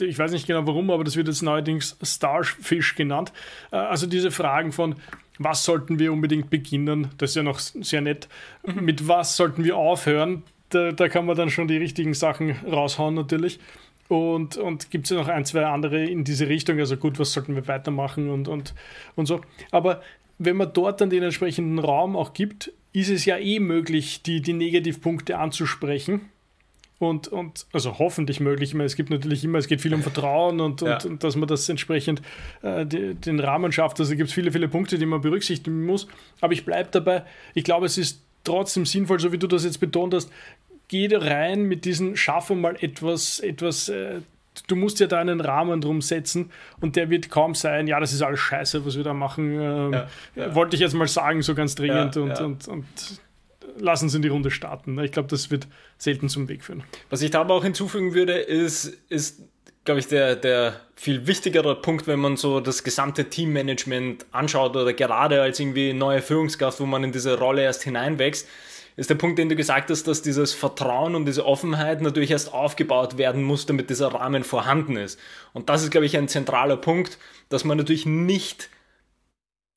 ich 0.00 0.18
weiß 0.18 0.32
nicht 0.32 0.46
genau 0.46 0.66
warum, 0.66 0.90
aber 0.90 1.04
das 1.04 1.14
wird 1.14 1.28
jetzt 1.28 1.42
neuerdings 1.42 1.98
Starfish 2.02 2.94
genannt. 2.94 3.34
Äh, 3.70 3.76
also 3.76 4.06
diese 4.06 4.30
Fragen 4.30 4.72
von, 4.72 4.94
was 5.38 5.62
sollten 5.64 5.98
wir 5.98 6.10
unbedingt 6.10 6.48
beginnen, 6.48 7.08
das 7.18 7.32
ist 7.32 7.36
ja 7.36 7.42
noch 7.42 7.58
sehr 7.58 8.00
nett, 8.00 8.28
mhm. 8.66 8.82
mit 8.82 9.06
was 9.06 9.36
sollten 9.36 9.62
wir 9.62 9.76
aufhören, 9.76 10.42
da, 10.70 10.92
da, 10.92 11.10
kann 11.10 11.26
man 11.26 11.36
dann 11.36 11.50
schon 11.50 11.68
die 11.68 11.76
richtigen 11.76 12.14
Sachen 12.14 12.56
raushauen 12.66 13.14
natürlich. 13.14 13.60
Und, 14.08 14.56
und 14.56 14.90
gibt 14.90 15.04
es 15.04 15.10
ja 15.10 15.18
noch 15.18 15.28
ein, 15.28 15.44
zwei 15.44 15.66
andere 15.66 16.02
in 16.02 16.24
diese 16.24 16.48
Richtung, 16.48 16.78
also 16.78 16.96
gut, 16.96 17.18
was 17.18 17.34
sollten 17.34 17.56
wir 17.56 17.68
weitermachen 17.68 18.30
und, 18.30 18.48
und, 18.48 18.74
und 19.16 19.26
so. 19.26 19.42
Aber 19.70 20.00
wenn 20.38 20.56
man 20.56 20.72
dort 20.72 21.00
dann 21.00 21.10
den 21.10 21.22
entsprechenden 21.22 21.78
Raum 21.78 22.16
auch 22.16 22.32
gibt, 22.32 22.72
ist 22.96 23.10
es 23.10 23.26
ja 23.26 23.36
eh 23.36 23.60
möglich, 23.60 24.22
die, 24.22 24.40
die 24.40 24.54
Negativpunkte 24.54 25.36
anzusprechen. 25.38 26.30
Und, 26.98 27.28
und 27.28 27.66
also 27.74 27.98
hoffentlich 27.98 28.40
möglich. 28.40 28.70
Ich 28.70 28.74
meine, 28.74 28.86
es 28.86 28.96
gibt 28.96 29.10
natürlich 29.10 29.44
immer, 29.44 29.58
es 29.58 29.68
geht 29.68 29.82
viel 29.82 29.92
um 29.92 30.02
Vertrauen 30.02 30.60
und, 30.62 30.80
ja. 30.80 30.94
und, 30.94 31.04
und, 31.04 31.24
dass 31.24 31.36
man 31.36 31.46
das 31.46 31.68
entsprechend 31.68 32.22
äh, 32.62 32.86
die, 32.86 33.14
den 33.14 33.38
Rahmen 33.38 33.70
schafft. 33.70 34.00
Also 34.00 34.16
gibt 34.16 34.30
es 34.30 34.34
viele, 34.34 34.50
viele 34.50 34.66
Punkte, 34.66 34.96
die 34.96 35.04
man 35.04 35.20
berücksichtigen 35.20 35.84
muss. 35.84 36.08
Aber 36.40 36.54
ich 36.54 36.64
bleibe 36.64 36.88
dabei, 36.90 37.24
ich 37.52 37.64
glaube, 37.64 37.84
es 37.84 37.98
ist 37.98 38.22
trotzdem 38.44 38.86
sinnvoll, 38.86 39.20
so 39.20 39.30
wie 39.30 39.36
du 39.36 39.46
das 39.46 39.64
jetzt 39.64 39.78
betont 39.78 40.14
hast, 40.14 40.32
geh 40.88 41.06
da 41.06 41.18
rein 41.18 41.64
mit 41.64 41.84
diesen, 41.84 42.16
schaffe 42.16 42.54
mal 42.54 42.78
etwas, 42.80 43.40
etwas 43.40 43.90
äh, 43.90 44.20
du 44.66 44.76
musst 44.76 45.00
ja 45.00 45.06
da 45.06 45.18
einen 45.18 45.40
Rahmen 45.40 45.80
drum 45.80 46.00
setzen 46.00 46.50
und 46.80 46.96
der 46.96 47.10
wird 47.10 47.30
kaum 47.30 47.54
sein, 47.54 47.86
ja, 47.86 48.00
das 48.00 48.12
ist 48.12 48.22
alles 48.22 48.40
scheiße, 48.40 48.84
was 48.84 48.96
wir 48.96 49.04
da 49.04 49.14
machen. 49.14 49.60
Ähm, 49.60 49.92
ja, 49.92 50.06
ja. 50.34 50.54
Wollte 50.54 50.76
ich 50.76 50.80
jetzt 50.80 50.94
mal 50.94 51.08
sagen, 51.08 51.42
so 51.42 51.54
ganz 51.54 51.74
dringend 51.74 52.16
ja, 52.16 52.22
und, 52.22 52.40
und, 52.40 52.68
und 52.68 52.86
lass 53.78 54.02
uns 54.02 54.14
in 54.14 54.22
die 54.22 54.28
Runde 54.28 54.50
starten. 54.50 54.98
Ich 55.00 55.12
glaube, 55.12 55.28
das 55.28 55.50
wird 55.50 55.66
selten 55.98 56.28
zum 56.28 56.48
Weg 56.48 56.64
führen. 56.64 56.82
Was 57.10 57.22
ich 57.22 57.30
da 57.30 57.40
aber 57.40 57.54
auch 57.54 57.64
hinzufügen 57.64 58.14
würde, 58.14 58.34
ist, 58.34 58.86
ist 59.08 59.42
glaube 59.86 60.00
ich, 60.00 60.08
der, 60.08 60.36
der 60.36 60.80
viel 60.94 61.26
wichtigere 61.26 61.80
Punkt, 61.80 62.06
wenn 62.06 62.18
man 62.18 62.36
so 62.36 62.60
das 62.60 62.84
gesamte 62.84 63.30
Teammanagement 63.30 64.26
anschaut 64.32 64.76
oder 64.76 64.92
gerade 64.92 65.40
als 65.40 65.58
irgendwie 65.58 65.94
neue 65.94 66.20
Führungskraft, 66.20 66.80
wo 66.80 66.86
man 66.86 67.04
in 67.04 67.12
diese 67.12 67.38
Rolle 67.38 67.62
erst 67.62 67.84
hineinwächst, 67.84 68.46
ist 68.96 69.10
der 69.10 69.14
Punkt, 69.14 69.38
den 69.38 69.50
du 69.50 69.56
gesagt 69.56 69.90
hast, 69.90 70.08
dass 70.08 70.22
dieses 70.22 70.54
Vertrauen 70.54 71.14
und 71.14 71.26
diese 71.26 71.44
Offenheit 71.44 72.00
natürlich 72.00 72.30
erst 72.30 72.52
aufgebaut 72.52 73.18
werden 73.18 73.42
muss, 73.42 73.66
damit 73.66 73.90
dieser 73.90 74.08
Rahmen 74.08 74.42
vorhanden 74.42 74.96
ist. 74.96 75.20
Und 75.52 75.68
das 75.68 75.82
ist, 75.82 75.90
glaube 75.90 76.06
ich, 76.06 76.16
ein 76.16 76.28
zentraler 76.28 76.78
Punkt, 76.78 77.18
dass 77.50 77.64
man 77.64 77.76
natürlich 77.76 78.06
nicht 78.06 78.70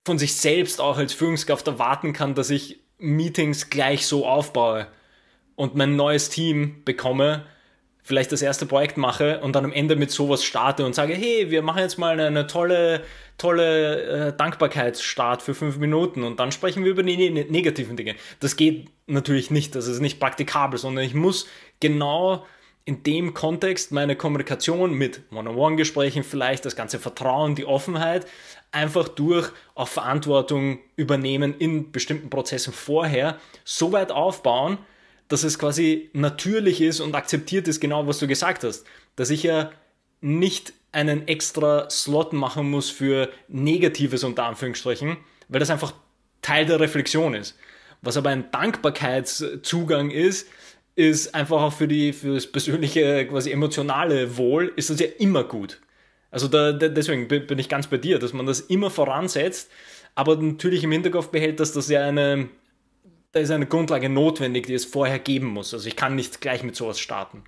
von 0.06 0.18
sich 0.18 0.36
selbst 0.36 0.80
auch 0.80 0.98
als 0.98 1.14
Führungskraft 1.14 1.68
erwarten 1.68 2.14
kann, 2.14 2.34
dass 2.34 2.50
ich 2.50 2.80
Meetings 2.98 3.70
gleich 3.70 4.08
so 4.08 4.26
aufbaue 4.26 4.88
und 5.56 5.76
mein 5.76 5.98
neues 5.98 6.30
Team 6.30 6.84
bekomme, 6.86 7.46
vielleicht 8.10 8.32
das 8.32 8.42
erste 8.42 8.66
Projekt 8.66 8.98
mache 8.98 9.40
und 9.42 9.56
dann 9.56 9.66
am 9.66 9.72
Ende 9.72 9.96
mit 9.96 10.10
sowas 10.10 10.44
starte 10.44 10.84
und 10.84 10.96
sage, 10.96 11.14
hey, 11.14 11.52
wir 11.52 11.62
machen 11.62 11.84
jetzt 11.84 12.00
mal 12.00 12.14
eine, 12.14 12.26
eine 12.26 12.48
tolle 12.48 13.04
tolle 13.38 14.30
äh, 14.30 14.34
Dankbarkeitsstart 14.36 15.44
für 15.44 15.54
fünf 15.54 15.78
Minuten 15.78 16.24
und 16.24 16.40
dann 16.40 16.52
sprechen 16.52 16.84
wir 16.84 16.92
über 16.92 17.04
die 17.04 17.30
ne 17.30 17.46
negativen 17.46 17.96
Dinge. 17.96 18.16
Das 18.40 18.56
geht 18.56 18.90
natürlich 19.06 19.52
nicht, 19.52 19.76
das 19.76 19.88
ist 19.88 20.00
nicht 20.00 20.20
praktikabel, 20.20 20.80
sondern 20.80 21.06
ich 21.06 21.14
muss 21.14 21.48
genau 21.80 22.48
in 22.84 23.04
dem 23.04 23.36
Kontext 23.36 23.92
meine 23.92 24.16
Kommunikation 24.16 24.92
mit 24.92 25.22
One-on-One-Gesprächen 25.32 26.24
vielleicht, 26.24 26.66
das 26.66 26.76
ganze 26.76 26.98
Vertrauen, 26.98 27.54
die 27.54 27.66
Offenheit, 27.66 28.26
einfach 28.72 29.08
durch 29.08 29.52
auch 29.76 29.88
Verantwortung 29.88 30.80
übernehmen 30.96 31.54
in 31.60 31.92
bestimmten 31.92 32.32
Prozessen 32.32 32.74
vorher 32.74 33.38
so 33.64 33.92
weit 33.92 34.12
aufbauen, 34.12 34.80
dass 35.30 35.44
es 35.44 35.58
quasi 35.58 36.10
natürlich 36.14 36.82
ist 36.82 37.00
und 37.00 37.16
akzeptiert 37.16 37.68
ist, 37.68 37.80
genau 37.80 38.06
was 38.08 38.20
du 38.20 38.28
gesagt 38.28 38.64
hast. 38.64 38.86
Dass 39.16 39.30
ich 39.30 39.44
ja 39.44 39.72
nicht 40.22 40.74
einen 40.92 41.28
extra 41.28 41.90
Slot 41.90 42.34
machen 42.34 42.70
muss 42.70 42.90
für 42.90 43.30
Negatives 43.48 44.24
unter 44.24 44.46
Anführungsstrichen, 44.46 45.18
weil 45.48 45.60
das 45.60 45.70
einfach 45.70 45.94
Teil 46.42 46.66
der 46.66 46.80
Reflexion 46.80 47.36
ist. 47.36 47.58
Was 48.02 48.18
aber 48.18 48.32
ein 48.32 48.50
Dankbarkeitszugang 48.52 50.10
ist, 50.10 50.48
ist 50.96 51.36
einfach 51.36 51.62
auch 51.62 51.74
für, 51.74 51.88
die, 51.88 52.12
für 52.12 52.34
das 52.34 52.48
persönliche, 52.48 53.26
quasi 53.28 53.52
emotionale 53.52 54.36
Wohl, 54.38 54.74
ist 54.76 54.90
das 54.90 55.00
ja 55.00 55.08
immer 55.20 55.44
gut. 55.44 55.80
Also 56.32 56.48
da, 56.48 56.72
deswegen 56.72 57.28
bin 57.28 57.60
ich 57.60 57.70
ganz 57.70 57.88
bei 57.88 57.98
dir, 57.98 58.20
dass 58.20 58.34
man 58.34 58.46
das 58.46 58.62
immer 58.62 58.90
voransetzt, 58.90 59.70
aber 60.16 60.36
natürlich 60.38 60.84
im 60.84 60.92
Hinterkopf 60.92 61.30
behält, 61.30 61.60
dass 61.60 61.72
das 61.72 61.90
ja 61.90 62.06
eine, 62.06 62.50
da 63.32 63.40
ist 63.40 63.52
eine 63.52 63.68
Grundlage 63.68 64.10
notwendig, 64.10 64.68
die 64.68 64.74
es 64.74 64.86
vorher 64.86 65.20
geben 65.20 65.48
muss. 65.48 65.74
Also 65.74 65.88
ich 65.88 65.96
kann 65.96 66.16
nicht 66.16 66.42
gleich 66.42 66.64
mit 66.64 66.76
sowas 66.76 67.00
starten. 67.00 67.44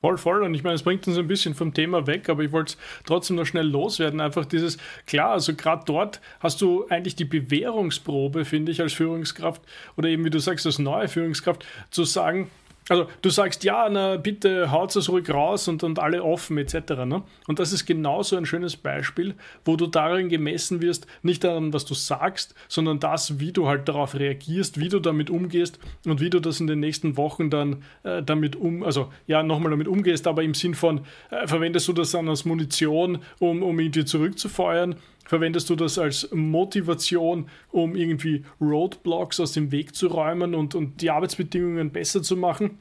Voll, 0.00 0.18
voll. 0.18 0.42
Und 0.42 0.54
ich 0.54 0.62
meine, 0.62 0.74
es 0.74 0.82
bringt 0.82 1.08
uns 1.08 1.16
ein 1.16 1.26
bisschen 1.26 1.54
vom 1.54 1.72
Thema 1.72 2.06
weg, 2.06 2.28
aber 2.28 2.42
ich 2.44 2.52
wollte 2.52 2.74
es 2.74 2.78
trotzdem 3.04 3.36
noch 3.36 3.46
schnell 3.46 3.66
loswerden. 3.66 4.20
Einfach 4.20 4.44
dieses, 4.44 4.76
klar, 5.06 5.30
also 5.30 5.54
gerade 5.54 5.84
dort 5.86 6.20
hast 6.40 6.60
du 6.60 6.86
eigentlich 6.88 7.16
die 7.16 7.24
Bewährungsprobe, 7.24 8.44
finde 8.44 8.72
ich, 8.72 8.82
als 8.82 8.92
Führungskraft 8.92 9.62
oder 9.96 10.08
eben, 10.08 10.24
wie 10.24 10.30
du 10.30 10.38
sagst, 10.38 10.66
als 10.66 10.78
neue 10.78 11.08
Führungskraft, 11.08 11.64
zu 11.90 12.04
sagen, 12.04 12.50
also 12.88 13.08
du 13.22 13.30
sagst, 13.30 13.64
ja, 13.64 13.88
na 13.88 14.16
bitte 14.16 14.70
haut 14.70 14.94
es 14.94 15.08
ruhig 15.08 15.28
raus 15.28 15.66
und, 15.68 15.82
und 15.82 15.98
alle 15.98 16.22
offen 16.22 16.56
etc. 16.58 17.04
Ne? 17.04 17.22
Und 17.48 17.58
das 17.58 17.72
ist 17.72 17.84
genauso 17.84 18.36
ein 18.36 18.46
schönes 18.46 18.76
Beispiel, 18.76 19.34
wo 19.64 19.76
du 19.76 19.86
darin 19.86 20.28
gemessen 20.28 20.80
wirst, 20.80 21.06
nicht 21.22 21.42
daran, 21.42 21.72
was 21.72 21.84
du 21.84 21.94
sagst, 21.94 22.54
sondern 22.68 23.00
das, 23.00 23.40
wie 23.40 23.52
du 23.52 23.66
halt 23.66 23.88
darauf 23.88 24.14
reagierst, 24.14 24.78
wie 24.78 24.88
du 24.88 25.00
damit 25.00 25.30
umgehst 25.30 25.78
und 26.06 26.20
wie 26.20 26.30
du 26.30 26.40
das 26.40 26.60
in 26.60 26.68
den 26.68 26.80
nächsten 26.80 27.16
Wochen 27.16 27.50
dann 27.50 27.82
äh, 28.04 28.22
damit 28.22 28.56
um, 28.56 28.84
also 28.84 29.12
ja, 29.26 29.42
nochmal 29.42 29.70
damit 29.70 29.88
umgehst, 29.88 30.26
aber 30.26 30.42
im 30.42 30.54
Sinn 30.54 30.74
von, 30.74 31.00
äh, 31.30 31.46
verwendest 31.46 31.88
du 31.88 31.92
das 31.92 32.12
dann 32.12 32.28
als 32.28 32.44
Munition, 32.44 33.18
um, 33.40 33.62
um 33.62 33.80
irgendwie 33.80 34.04
zurückzufeuern 34.04 34.96
Verwendest 35.26 35.68
du 35.68 35.76
das 35.76 35.98
als 35.98 36.30
Motivation, 36.32 37.48
um 37.72 37.96
irgendwie 37.96 38.44
Roadblocks 38.60 39.40
aus 39.40 39.52
dem 39.52 39.72
Weg 39.72 39.94
zu 39.94 40.06
räumen 40.06 40.54
und, 40.54 40.74
und 40.74 41.00
die 41.02 41.10
Arbeitsbedingungen 41.10 41.90
besser 41.90 42.22
zu 42.22 42.36
machen? 42.36 42.78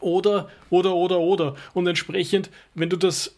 Oder, 0.00 0.48
oder, 0.70 0.94
oder, 0.94 1.20
oder. 1.20 1.54
Und 1.74 1.86
entsprechend, 1.86 2.50
wenn 2.74 2.88
du 2.88 2.96
das, 2.96 3.36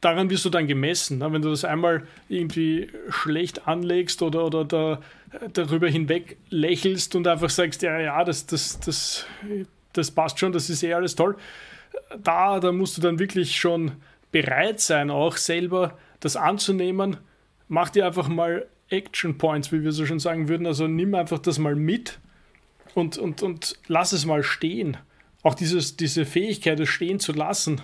daran 0.00 0.30
wirst 0.30 0.44
du 0.44 0.50
dann 0.50 0.68
gemessen. 0.68 1.18
Ne? 1.18 1.32
Wenn 1.32 1.42
du 1.42 1.50
das 1.50 1.64
einmal 1.64 2.06
irgendwie 2.28 2.88
schlecht 3.10 3.66
anlegst 3.66 4.22
oder, 4.22 4.46
oder 4.46 4.64
da, 4.64 5.00
darüber 5.52 5.88
hinweg 5.88 6.36
lächelst 6.50 7.16
und 7.16 7.26
einfach 7.26 7.50
sagst, 7.50 7.82
ja, 7.82 7.98
ja, 7.98 8.22
das, 8.22 8.46
das, 8.46 8.78
das, 8.78 9.26
das 9.92 10.12
passt 10.12 10.38
schon, 10.38 10.52
das 10.52 10.70
ist 10.70 10.84
eh 10.84 10.94
alles 10.94 11.16
toll. 11.16 11.36
Da, 12.22 12.60
da 12.60 12.70
musst 12.70 12.96
du 12.96 13.02
dann 13.02 13.18
wirklich 13.18 13.56
schon 13.56 13.92
bereit 14.30 14.80
sein, 14.80 15.10
auch 15.10 15.36
selber 15.36 15.98
das 16.20 16.36
anzunehmen 16.36 17.18
mach 17.68 17.90
dir 17.90 18.06
einfach 18.06 18.28
mal 18.28 18.66
Action 18.88 19.38
Points, 19.38 19.72
wie 19.72 19.82
wir 19.82 19.92
so 19.92 20.06
schon 20.06 20.20
sagen 20.20 20.48
würden. 20.48 20.66
Also 20.66 20.86
nimm 20.86 21.14
einfach 21.14 21.38
das 21.38 21.58
mal 21.58 21.74
mit 21.74 22.18
und, 22.94 23.18
und, 23.18 23.42
und 23.42 23.78
lass 23.88 24.12
es 24.12 24.26
mal 24.26 24.42
stehen. 24.42 24.96
Auch 25.42 25.54
dieses, 25.54 25.96
diese 25.96 26.24
Fähigkeit, 26.24 26.80
es 26.80 26.88
stehen 26.88 27.20
zu 27.20 27.32
lassen 27.32 27.80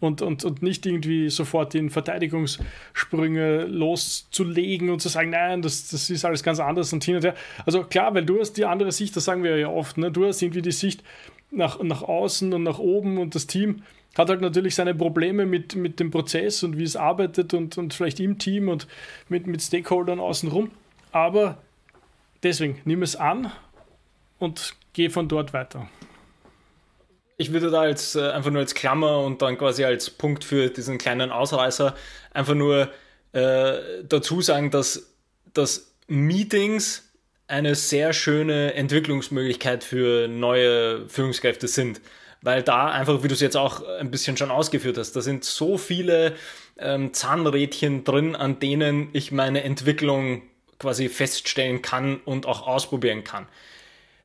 und, 0.00 0.22
und, 0.22 0.44
und 0.44 0.62
nicht 0.62 0.86
irgendwie 0.86 1.28
sofort 1.28 1.74
in 1.74 1.90
Verteidigungssprünge 1.90 3.64
loszulegen 3.66 4.90
und 4.90 5.00
zu 5.00 5.08
sagen, 5.08 5.30
nein, 5.30 5.62
das, 5.62 5.88
das 5.90 6.08
ist 6.10 6.24
alles 6.24 6.42
ganz 6.42 6.58
anders 6.58 6.92
und 6.92 7.04
hin 7.04 7.16
und 7.16 7.24
her. 7.24 7.34
Also 7.66 7.84
klar, 7.84 8.14
weil 8.14 8.24
du 8.24 8.40
hast 8.40 8.54
die 8.54 8.64
andere 8.64 8.92
Sicht, 8.92 9.14
das 9.14 9.24
sagen 9.24 9.42
wir 9.42 9.58
ja 9.58 9.68
oft, 9.68 9.98
ne? 9.98 10.10
du 10.10 10.26
hast 10.26 10.42
irgendwie 10.42 10.62
die 10.62 10.72
Sicht 10.72 11.02
nach, 11.50 11.82
nach 11.82 12.02
außen 12.02 12.52
und 12.52 12.62
nach 12.62 12.78
oben 12.78 13.18
und 13.18 13.34
das 13.34 13.46
Team 13.46 13.82
hat 14.16 14.28
halt 14.28 14.40
natürlich 14.40 14.74
seine 14.74 14.94
Probleme 14.94 15.46
mit, 15.46 15.76
mit 15.76 16.00
dem 16.00 16.10
Prozess 16.10 16.62
und 16.62 16.76
wie 16.78 16.82
es 16.82 16.96
arbeitet 16.96 17.54
und, 17.54 17.78
und 17.78 17.94
vielleicht 17.94 18.20
im 18.20 18.38
Team 18.38 18.68
und 18.68 18.86
mit, 19.28 19.46
mit 19.46 19.62
Stakeholdern 19.62 20.18
außenrum. 20.18 20.70
Aber 21.12 21.58
deswegen, 22.42 22.80
nimm 22.84 23.02
es 23.02 23.16
an 23.16 23.52
und 24.38 24.74
geh 24.92 25.08
von 25.10 25.28
dort 25.28 25.52
weiter. 25.52 25.88
Ich 27.36 27.52
würde 27.52 27.70
da 27.70 27.82
als 27.82 28.16
äh, 28.16 28.30
einfach 28.30 28.50
nur 28.50 28.60
als 28.60 28.74
Klammer 28.74 29.20
und 29.20 29.40
dann 29.40 29.56
quasi 29.56 29.84
als 29.84 30.10
Punkt 30.10 30.44
für 30.44 30.68
diesen 30.68 30.98
kleinen 30.98 31.30
Ausreißer 31.30 31.94
einfach 32.32 32.54
nur 32.54 32.90
äh, 33.32 33.78
dazu 34.06 34.42
sagen, 34.42 34.70
dass, 34.70 35.14
dass 35.54 35.94
Meetings 36.06 37.10
eine 37.46 37.74
sehr 37.74 38.12
schöne 38.12 38.74
Entwicklungsmöglichkeit 38.74 39.84
für 39.84 40.28
neue 40.28 41.08
Führungskräfte 41.08 41.66
sind 41.66 42.00
weil 42.42 42.62
da 42.62 42.86
einfach, 42.86 43.22
wie 43.22 43.28
du 43.28 43.34
es 43.34 43.40
jetzt 43.40 43.56
auch 43.56 43.86
ein 43.98 44.10
bisschen 44.10 44.36
schon 44.36 44.50
ausgeführt 44.50 44.98
hast, 44.98 45.12
da 45.12 45.20
sind 45.20 45.44
so 45.44 45.78
viele 45.78 46.34
ähm, 46.78 47.12
Zahnrädchen 47.12 48.04
drin, 48.04 48.34
an 48.34 48.58
denen 48.58 49.08
ich 49.12 49.32
meine 49.32 49.62
Entwicklung 49.62 50.42
quasi 50.78 51.08
feststellen 51.08 51.82
kann 51.82 52.16
und 52.24 52.46
auch 52.46 52.66
ausprobieren 52.66 53.24
kann. 53.24 53.46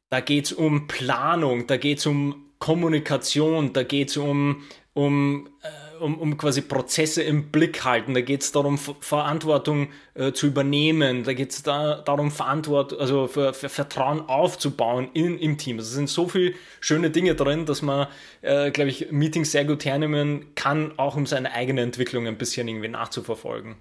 Da 0.09 0.21
geht 0.21 0.45
es 0.45 0.53
um 0.53 0.87
Planung, 0.87 1.67
da 1.67 1.77
geht 1.77 1.97
es 1.97 2.05
um 2.05 2.45
Kommunikation, 2.59 3.73
da 3.73 3.83
geht 3.83 4.09
es 4.09 4.17
um, 4.17 4.63
um 4.93 5.49
äh, 5.61 5.67
um, 5.99 6.17
um 6.17 6.37
quasi 6.37 6.61
Prozesse 6.61 7.23
im 7.23 7.51
Blick 7.51 7.83
halten. 7.83 8.13
Da 8.13 8.21
geht 8.21 8.41
es 8.41 8.51
darum, 8.51 8.77
Verantwortung 8.77 9.89
äh, 10.13 10.31
zu 10.31 10.47
übernehmen. 10.47 11.23
Da 11.23 11.33
geht 11.33 11.51
es 11.51 11.63
da, 11.63 12.01
darum, 12.01 12.31
Verantwortung, 12.31 12.99
also 12.99 13.27
für, 13.27 13.53
für, 13.53 13.69
Vertrauen 13.69 14.21
aufzubauen 14.21 15.09
in, 15.13 15.37
im 15.37 15.57
Team. 15.57 15.77
Also 15.77 15.89
es 15.89 15.95
sind 15.95 16.09
so 16.09 16.27
viele 16.27 16.53
schöne 16.79 17.09
Dinge 17.09 17.35
drin, 17.35 17.65
dass 17.65 17.81
man, 17.81 18.07
äh, 18.41 18.71
glaube 18.71 18.89
ich, 18.89 19.11
Meetings 19.11 19.51
sehr 19.51 19.65
gut 19.65 19.85
hernehmen 19.85 20.53
kann, 20.55 20.97
auch 20.97 21.15
um 21.15 21.25
seine 21.25 21.51
eigene 21.53 21.81
Entwicklung 21.81 22.27
ein 22.27 22.37
bisschen 22.37 22.67
irgendwie 22.67 22.87
nachzuverfolgen. 22.89 23.75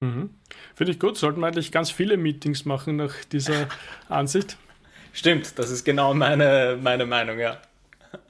Mhm. 0.00 0.30
Finde 0.74 0.92
ich 0.92 1.00
gut. 1.00 1.16
Sollten 1.16 1.40
wir 1.40 1.46
eigentlich 1.46 1.72
ganz 1.72 1.90
viele 1.90 2.16
Meetings 2.16 2.64
machen 2.64 2.96
nach 2.96 3.14
dieser 3.32 3.68
Ansicht. 4.08 4.56
Stimmt, 5.12 5.58
das 5.58 5.70
ist 5.70 5.84
genau 5.84 6.12
meine, 6.12 6.78
meine 6.80 7.06
Meinung, 7.06 7.38
ja. 7.38 7.58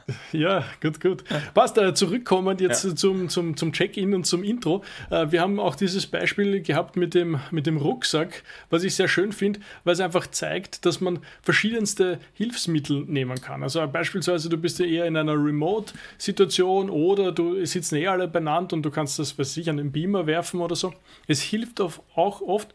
Ja, 0.32 0.64
gut, 0.80 1.00
gut. 1.00 1.25
Passt, 1.54 1.78
äh, 1.78 1.94
zurückkommend 1.94 2.60
jetzt 2.60 2.84
ja. 2.84 2.94
zum, 2.94 3.28
zum, 3.28 3.56
zum 3.56 3.72
Check-in 3.72 4.14
und 4.14 4.25
zum 4.25 4.42
Intro. 4.42 4.84
Äh, 5.10 5.30
wir 5.30 5.40
haben 5.40 5.58
auch 5.58 5.75
dieses 5.75 6.06
Beispiel 6.06 6.62
gehabt 6.62 6.96
mit 6.96 7.14
dem, 7.14 7.40
mit 7.50 7.66
dem 7.66 7.76
Rucksack, 7.76 8.42
was 8.70 8.84
ich 8.84 8.94
sehr 8.94 9.08
schön 9.08 9.32
finde, 9.32 9.60
weil 9.84 9.94
es 9.94 10.00
einfach 10.00 10.26
zeigt, 10.28 10.86
dass 10.86 11.00
man 11.00 11.20
verschiedenste 11.42 12.18
Hilfsmittel 12.34 13.04
nehmen 13.06 13.40
kann. 13.40 13.62
Also 13.62 13.86
beispielsweise, 13.86 14.48
du 14.48 14.56
bist 14.56 14.78
ja 14.78 14.86
eher 14.86 15.06
in 15.06 15.16
einer 15.16 15.34
Remote-Situation 15.34 16.90
oder 16.90 17.32
du 17.32 17.64
sitzen 17.64 17.96
eh 17.96 18.06
alle 18.06 18.28
beieinander 18.28 18.76
und 18.76 18.82
du 18.82 18.90
kannst 18.90 19.18
das, 19.18 19.38
weiß 19.38 19.56
ich, 19.56 19.70
an 19.70 19.76
den 19.76 19.92
Beamer 19.92 20.26
werfen 20.26 20.60
oder 20.60 20.76
so. 20.76 20.94
Es 21.26 21.40
hilft 21.40 21.80
auch 21.80 22.40
oft, 22.42 22.75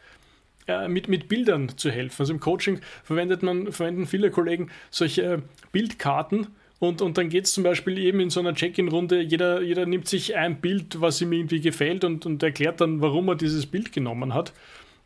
äh, 0.67 0.87
mit, 0.87 1.07
mit 1.07 1.27
Bildern 1.27 1.77
zu 1.77 1.89
helfen. 1.89 2.21
Also 2.21 2.33
im 2.33 2.39
Coaching 2.39 2.81
verwendet 3.03 3.41
man, 3.41 3.71
verwenden 3.71 4.05
viele 4.05 4.31
Kollegen 4.31 4.69
solche 4.89 5.41
Bildkarten, 5.71 6.47
und, 6.81 7.03
und 7.03 7.19
dann 7.19 7.29
geht 7.29 7.45
es 7.45 7.53
zum 7.53 7.63
Beispiel 7.63 7.99
eben 7.99 8.19
in 8.19 8.31
so 8.31 8.39
einer 8.39 8.55
Check-in-Runde, 8.55 9.21
jeder, 9.21 9.61
jeder 9.61 9.85
nimmt 9.85 10.07
sich 10.07 10.35
ein 10.35 10.61
Bild, 10.61 10.99
was 10.99 11.21
ihm 11.21 11.31
irgendwie 11.31 11.61
gefällt 11.61 12.03
und, 12.03 12.25
und 12.25 12.41
erklärt 12.41 12.81
dann, 12.81 13.01
warum 13.01 13.27
er 13.27 13.35
dieses 13.35 13.67
Bild 13.67 13.93
genommen 13.93 14.33
hat. 14.33 14.51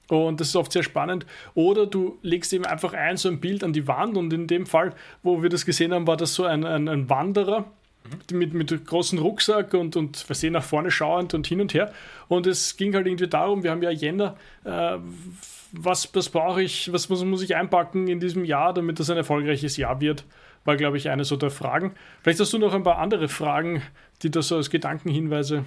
Und 0.07 0.39
das 0.39 0.47
ist 0.47 0.55
oft 0.55 0.71
sehr 0.71 0.83
spannend. 0.83 1.25
Oder 1.53 1.85
du 1.85 2.17
legst 2.21 2.53
eben 2.53 2.65
einfach 2.65 2.93
ein, 2.93 3.17
so 3.17 3.27
ein 3.27 3.41
Bild 3.41 3.61
an 3.61 3.73
die 3.73 3.89
Wand. 3.89 4.15
Und 4.15 4.31
in 4.31 4.47
dem 4.47 4.67
Fall, 4.67 4.93
wo 5.21 5.43
wir 5.43 5.49
das 5.49 5.65
gesehen 5.65 5.93
haben, 5.93 6.07
war 6.07 6.15
das 6.15 6.33
so 6.33 6.45
ein, 6.45 6.63
ein, 6.63 6.87
ein 6.87 7.09
Wanderer 7.09 7.65
mhm. 8.31 8.37
mit, 8.37 8.53
mit 8.53 8.85
großem 8.85 9.19
Rucksack 9.19 9.73
und, 9.73 9.97
und 9.97 10.15
versehen 10.15 10.53
nach 10.53 10.63
vorne 10.63 10.91
schauend 10.91 11.33
und 11.33 11.45
hin 11.45 11.59
und 11.59 11.73
her. 11.73 11.91
Und 12.29 12.47
es 12.47 12.77
ging 12.77 12.95
halt 12.95 13.05
irgendwie 13.05 13.27
darum, 13.27 13.63
wir 13.63 13.71
haben 13.71 13.83
ja 13.83 13.91
Jänner, 13.91 14.37
äh, 14.63 14.95
was, 15.73 16.15
was 16.15 16.29
brauche 16.29 16.63
ich, 16.63 16.93
was 16.93 17.09
muss, 17.09 17.21
muss 17.25 17.41
ich 17.41 17.53
einpacken 17.53 18.07
in 18.07 18.21
diesem 18.21 18.45
Jahr, 18.45 18.73
damit 18.73 18.97
das 18.97 19.09
ein 19.09 19.17
erfolgreiches 19.17 19.75
Jahr 19.75 19.99
wird 19.99 20.23
war, 20.65 20.75
glaube 20.75 20.97
ich, 20.97 21.09
eine 21.09 21.23
so 21.23 21.37
der 21.37 21.51
Fragen. 21.51 21.93
Vielleicht 22.21 22.39
hast 22.39 22.51
du 22.51 22.57
noch 22.57 22.73
ein 22.73 22.83
paar 22.83 22.97
andere 22.97 23.29
Fragen, 23.29 23.81
die 24.21 24.31
da 24.31 24.41
so 24.41 24.57
als 24.57 24.69
Gedankenhinweise 24.69 25.63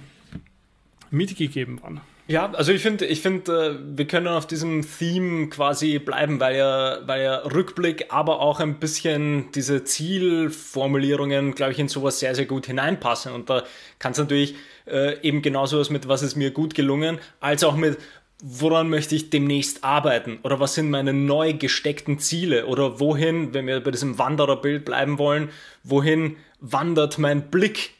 mitgegeben 1.09 1.81
waren. 1.81 2.01
Ja, 2.29 2.51
also 2.51 2.71
ich 2.71 2.83
finde, 2.83 3.07
ich 3.07 3.21
finde, 3.21 3.79
äh, 3.81 3.97
wir 3.97 4.05
können 4.05 4.27
auf 4.27 4.45
diesem 4.45 4.85
Theme 4.87 5.49
quasi 5.49 5.97
bleiben, 5.97 6.39
weil 6.39 6.57
ja, 6.57 6.99
weil 7.07 7.23
ja 7.23 7.37
Rückblick, 7.37 8.05
aber 8.09 8.39
auch 8.39 8.59
ein 8.59 8.75
bisschen 8.75 9.51
diese 9.55 9.83
Zielformulierungen, 9.83 11.55
glaube 11.55 11.71
ich, 11.71 11.79
in 11.79 11.87
sowas 11.87 12.19
sehr, 12.19 12.35
sehr 12.35 12.45
gut 12.45 12.67
hineinpassen. 12.67 13.33
Und 13.33 13.49
da 13.49 13.63
kann 13.97 14.11
es 14.11 14.19
natürlich 14.19 14.53
äh, 14.85 15.19
eben 15.21 15.41
genauso 15.41 15.79
was 15.79 15.89
mit, 15.89 16.07
was 16.07 16.21
ist 16.21 16.35
mir 16.35 16.51
gut 16.51 16.75
gelungen, 16.75 17.17
als 17.39 17.63
auch 17.63 17.75
mit, 17.75 17.97
woran 18.41 18.89
möchte 18.89 19.15
ich 19.15 19.29
demnächst 19.29 19.83
arbeiten? 19.83 20.39
Oder 20.43 20.59
was 20.59 20.75
sind 20.75 20.89
meine 20.89 21.13
neu 21.13 21.53
gesteckten 21.53 22.19
Ziele? 22.19 22.67
Oder 22.67 22.99
wohin, 22.99 23.53
wenn 23.53 23.67
wir 23.67 23.79
bei 23.81 23.91
diesem 23.91 24.17
Wandererbild 24.17 24.85
bleiben 24.85 25.17
wollen, 25.17 25.49
wohin 25.83 26.37
wandert 26.59 27.17
mein 27.17 27.49
Blick 27.49 27.91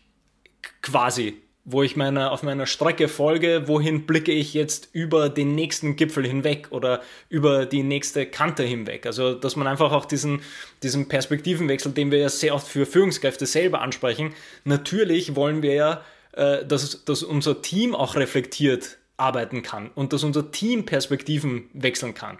quasi, 0.81 1.37
wo 1.65 1.83
ich 1.83 1.95
meine, 1.95 2.31
auf 2.31 2.41
meiner 2.41 2.65
Strecke 2.65 3.07
folge, 3.07 3.67
wohin 3.67 4.05
blicke 4.05 4.31
ich 4.31 4.53
jetzt 4.53 4.89
über 4.93 5.29
den 5.29 5.55
nächsten 5.55 5.95
Gipfel 5.97 6.25
hinweg 6.25 6.67
oder 6.71 7.01
über 7.27 7.65
die 7.65 7.83
nächste 7.83 8.25
Kante 8.25 8.63
hinweg. 8.63 9.05
Also, 9.05 9.33
dass 9.33 9.55
man 9.55 9.67
einfach 9.67 9.91
auch 9.91 10.05
diesen, 10.05 10.41
diesen 10.83 11.09
Perspektivenwechsel, 11.09 11.91
den 11.91 12.11
wir 12.11 12.19
ja 12.19 12.29
sehr 12.29 12.55
oft 12.55 12.67
für 12.67 12.85
Führungskräfte 12.85 13.45
selber 13.45 13.81
ansprechen, 13.81 14.33
natürlich 14.63 15.35
wollen 15.35 15.61
wir 15.61 15.73
ja 15.73 16.01
äh, 16.33 16.65
dass, 16.65 17.03
dass 17.05 17.23
unser 17.23 17.61
Team 17.61 17.95
auch 17.95 18.15
reflektiert 18.15 18.97
arbeiten 19.19 19.61
kann 19.61 19.89
und 19.95 20.13
dass 20.13 20.23
unser 20.23 20.51
Team 20.51 20.85
Perspektiven 20.85 21.69
wechseln 21.73 22.13
kann. 22.13 22.37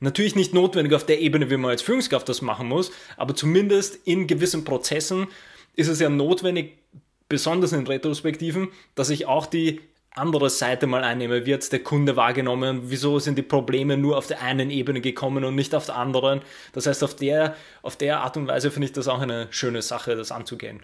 Natürlich 0.00 0.34
nicht 0.34 0.52
notwendig 0.52 0.94
auf 0.94 1.06
der 1.06 1.20
Ebene, 1.20 1.48
wie 1.50 1.56
man 1.56 1.70
als 1.70 1.82
Führungskraft 1.82 2.28
das 2.28 2.42
machen 2.42 2.66
muss, 2.66 2.90
aber 3.16 3.36
zumindest 3.36 4.00
in 4.04 4.26
gewissen 4.26 4.64
Prozessen 4.64 5.28
ist 5.76 5.88
es 5.88 6.00
ja 6.00 6.08
notwendig, 6.08 6.78
besonders 7.28 7.72
in 7.72 7.86
Retrospektiven, 7.86 8.68
dass 8.94 9.10
ich 9.10 9.26
auch 9.26 9.46
die 9.46 9.80
andere 10.14 10.50
Seite 10.50 10.86
mal 10.86 11.04
einnehme. 11.04 11.46
Wie 11.46 11.54
hat 11.54 11.72
der 11.72 11.82
Kunde 11.82 12.16
wahrgenommen? 12.16 12.82
Wieso 12.86 13.18
sind 13.18 13.38
die 13.38 13.42
Probleme 13.42 13.96
nur 13.96 14.18
auf 14.18 14.26
der 14.26 14.42
einen 14.42 14.70
Ebene 14.70 15.00
gekommen 15.00 15.44
und 15.44 15.54
nicht 15.54 15.74
auf 15.74 15.86
der 15.86 15.96
anderen? 15.96 16.42
Das 16.72 16.86
heißt, 16.86 17.02
auf 17.02 17.16
der, 17.16 17.56
auf 17.80 17.96
der 17.96 18.20
Art 18.20 18.36
und 18.36 18.48
Weise 18.48 18.70
finde 18.70 18.86
ich 18.86 18.92
das 18.92 19.08
auch 19.08 19.20
eine 19.20 19.46
schöne 19.50 19.80
Sache, 19.80 20.14
das 20.16 20.32
anzugehen. 20.32 20.82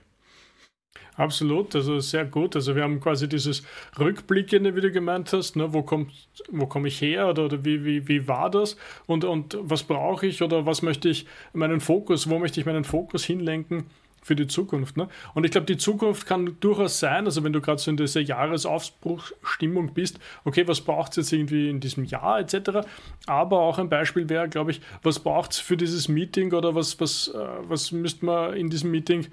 Absolut, 1.19 1.75
also 1.75 1.99
sehr 1.99 2.25
gut. 2.25 2.55
Also 2.55 2.77
wir 2.77 2.85
haben 2.85 3.01
quasi 3.01 3.29
dieses 3.29 3.65
Rückblickende, 3.99 4.77
wie 4.77 4.81
du 4.81 4.93
gemeint 4.93 5.33
hast, 5.33 5.57
ne? 5.57 5.73
wo 5.75 5.83
komme 5.83 6.07
wo 6.49 6.67
komm 6.67 6.87
ich 6.87 7.01
her 7.01 7.29
oder, 7.29 7.47
oder 7.47 7.65
wie, 7.65 7.85
wie, 7.85 8.07
wie 8.07 8.29
war 8.29 8.49
das 8.51 8.77
und, 9.07 9.25
und 9.25 9.59
was 9.61 9.83
brauche 9.83 10.29
ich 10.29 10.43
oder 10.43 10.65
was 10.65 10.81
möchte 10.83 11.09
ich 11.09 11.27
meinen 11.53 11.81
Fokus, 11.81 12.31
wo 12.31 12.39
möchte 12.39 12.61
ich 12.61 12.67
meinen 12.67 12.85
Fokus 12.85 13.25
hinlenken 13.25 13.87
für 14.23 14.37
die 14.37 14.47
Zukunft. 14.47 14.97
Ne? 14.97 15.09
Und 15.35 15.45
ich 15.45 15.51
glaube, 15.51 15.67
die 15.67 15.77
Zukunft 15.77 16.27
kann 16.27 16.57
durchaus 16.61 17.01
sein, 17.01 17.25
also 17.25 17.43
wenn 17.43 17.53
du 17.53 17.61
gerade 17.61 17.81
so 17.81 17.91
in 17.91 17.97
dieser 17.97 18.21
Jahresaufbruchstimmung 18.21 19.95
bist, 19.95 20.21
okay, 20.45 20.69
was 20.69 20.81
braucht 20.83 21.13
es 21.13 21.17
jetzt 21.17 21.33
irgendwie 21.33 21.69
in 21.69 21.81
diesem 21.81 22.05
Jahr 22.05 22.39
etc. 22.39 22.87
Aber 23.27 23.59
auch 23.59 23.79
ein 23.79 23.89
Beispiel 23.89 24.29
wäre, 24.29 24.49
glaube 24.49 24.71
ich, 24.71 24.81
was 25.03 25.19
braucht 25.19 25.53
es 25.53 25.59
für 25.59 25.77
dieses 25.77 26.09
Meeting 26.09 26.53
oder 26.53 26.77
was, 26.77 27.01
was, 27.01 27.29
äh, 27.29 27.39
was 27.63 27.91
müsste 27.91 28.25
man 28.25 28.55
in 28.55 28.71
diesem 28.71 28.93
Meeting 28.93 29.27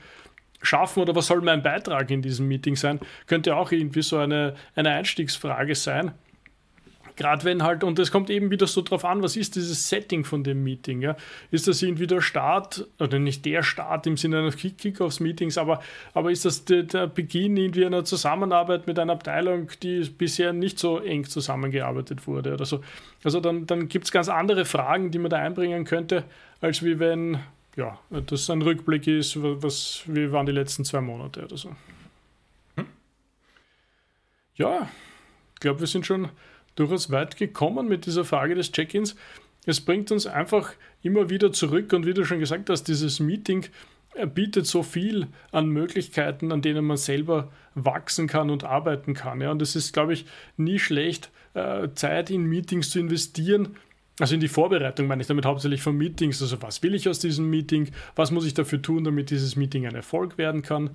schaffen 0.66 1.02
oder 1.02 1.16
was 1.16 1.28
soll 1.28 1.42
mein 1.42 1.64
Beitrag 1.64 2.10
in 2.12 2.22
diesem 2.22 2.48
Meeting 2.48 2.76
sein, 2.76 3.00
könnte 3.28 3.56
auch 3.56 3.72
irgendwie 3.72 4.02
so 4.02 4.18
eine, 4.18 4.56
eine 4.76 4.90
Einstiegsfrage 4.92 5.76
sein. 5.76 6.12
Gerade 7.16 7.46
wenn 7.46 7.64
halt, 7.64 7.84
und 7.84 7.98
es 7.98 8.12
kommt 8.12 8.30
eben 8.30 8.52
wieder 8.52 8.68
so 8.68 8.82
drauf 8.82 9.06
an, 9.06 9.24
was 9.24 9.38
ist 9.38 9.56
dieses 9.56 9.88
Setting 9.88 10.26
von 10.26 10.44
dem 10.44 10.64
Meeting? 10.64 11.02
Ja? 11.02 11.16
Ist 11.50 11.68
das 11.68 11.82
irgendwie 11.82 12.08
der 12.08 12.20
Start, 12.20 12.88
oder 13.00 13.20
nicht 13.20 13.46
der 13.46 13.64
Start 13.64 14.06
im 14.06 14.18
Sinne 14.18 14.40
eines 14.40 14.58
Kickoffs-Meetings, 14.58 15.58
aber, 15.58 15.82
aber 16.14 16.32
ist 16.32 16.44
das 16.44 16.66
der, 16.66 16.84
der 16.84 17.08
Beginn 17.08 17.56
irgendwie 17.56 17.86
einer 17.86 18.04
Zusammenarbeit 18.04 18.86
mit 18.88 19.00
einer 19.00 19.14
Abteilung, 19.14 19.70
die 19.82 20.02
bisher 20.02 20.52
nicht 20.52 20.78
so 20.78 21.00
eng 21.00 21.24
zusammengearbeitet 21.24 22.28
wurde 22.28 22.54
oder 22.54 22.66
so? 22.66 22.82
Also 23.24 23.40
dann, 23.40 23.66
dann 23.66 23.88
gibt 23.88 24.06
es 24.06 24.12
ganz 24.12 24.28
andere 24.28 24.66
Fragen, 24.66 25.12
die 25.12 25.20
man 25.20 25.32
da 25.32 25.38
einbringen 25.38 25.86
könnte, 25.86 26.26
als 26.60 26.84
wie 26.84 27.00
wenn 27.00 27.40
ja, 27.76 28.00
das 28.10 28.50
ein 28.50 28.62
Rückblick 28.62 29.08
ist, 29.08 29.42
was, 29.42 30.04
wie 30.08 30.32
waren 30.32 30.46
die 30.46 30.52
letzten 30.52 30.86
zwei 30.86 31.02
Monate 31.02 31.44
oder 31.44 31.58
so. 31.58 31.76
Hm? 32.76 32.86
Ja, 34.56 34.90
ich 35.54 35.60
glaube, 35.60 35.82
wir 35.82 35.88
sind 35.88 36.06
schon 36.06 36.30
durchaus 36.76 37.12
weit 37.12 37.38
gekommen 37.38 37.88
mit 37.88 38.06
dieser 38.06 38.26
Frage 38.26 38.56
des 38.56 38.72
Check-ins. 38.72 39.16
Es 39.66 39.82
bringt 39.82 40.12
uns 40.12 40.28
einfach 40.28 40.74
immer 41.02 41.30
wieder 41.30 41.52
zurück 41.52 41.92
und 41.94 42.06
wie 42.06 42.14
du 42.14 42.26
schon 42.26 42.40
gesagt 42.40 42.70
hast, 42.70 42.84
dieses 42.84 43.20
Meeting 43.20 43.66
bietet 44.34 44.66
so 44.66 44.84
viel 44.84 45.28
an 45.52 45.68
Möglichkeiten, 45.68 46.52
an 46.52 46.62
denen 46.62 46.86
man 46.86 46.98
selber 46.98 47.52
wachsen 47.74 48.28
kann 48.28 48.50
und 48.50 48.64
arbeiten 48.64 49.14
kann. 49.14 49.42
Ja. 49.42 49.52
Und 49.52 49.62
es 49.62 49.76
ist, 49.76 49.94
glaube 49.94 50.14
ich, 50.14 50.26
nie 50.56 50.80
schlecht, 50.80 51.32
äh, 51.54 51.90
Zeit 51.96 52.30
in 52.30 52.46
Meetings 52.46 52.90
zu 52.90 53.00
investieren, 53.00 53.76
also 54.20 54.36
in 54.36 54.40
die 54.40 54.48
Vorbereitung 54.48 55.08
meine 55.08 55.22
ich 55.22 55.28
damit 55.28 55.46
hauptsächlich 55.46 55.82
von 55.82 55.98
Meetings. 55.98 56.42
Also 56.42 56.62
was 56.62 56.82
will 56.84 56.96
ich 56.96 57.10
aus 57.10 57.20
diesem 57.20 57.50
Meeting? 57.50 57.92
Was 58.16 58.32
muss 58.32 58.46
ich 58.46 58.54
dafür 58.54 58.82
tun, 58.82 59.04
damit 59.04 59.30
dieses 59.30 59.56
Meeting 59.56 59.86
ein 59.86 59.96
Erfolg 59.96 60.38
werden 60.38 60.62
kann? 60.62 60.92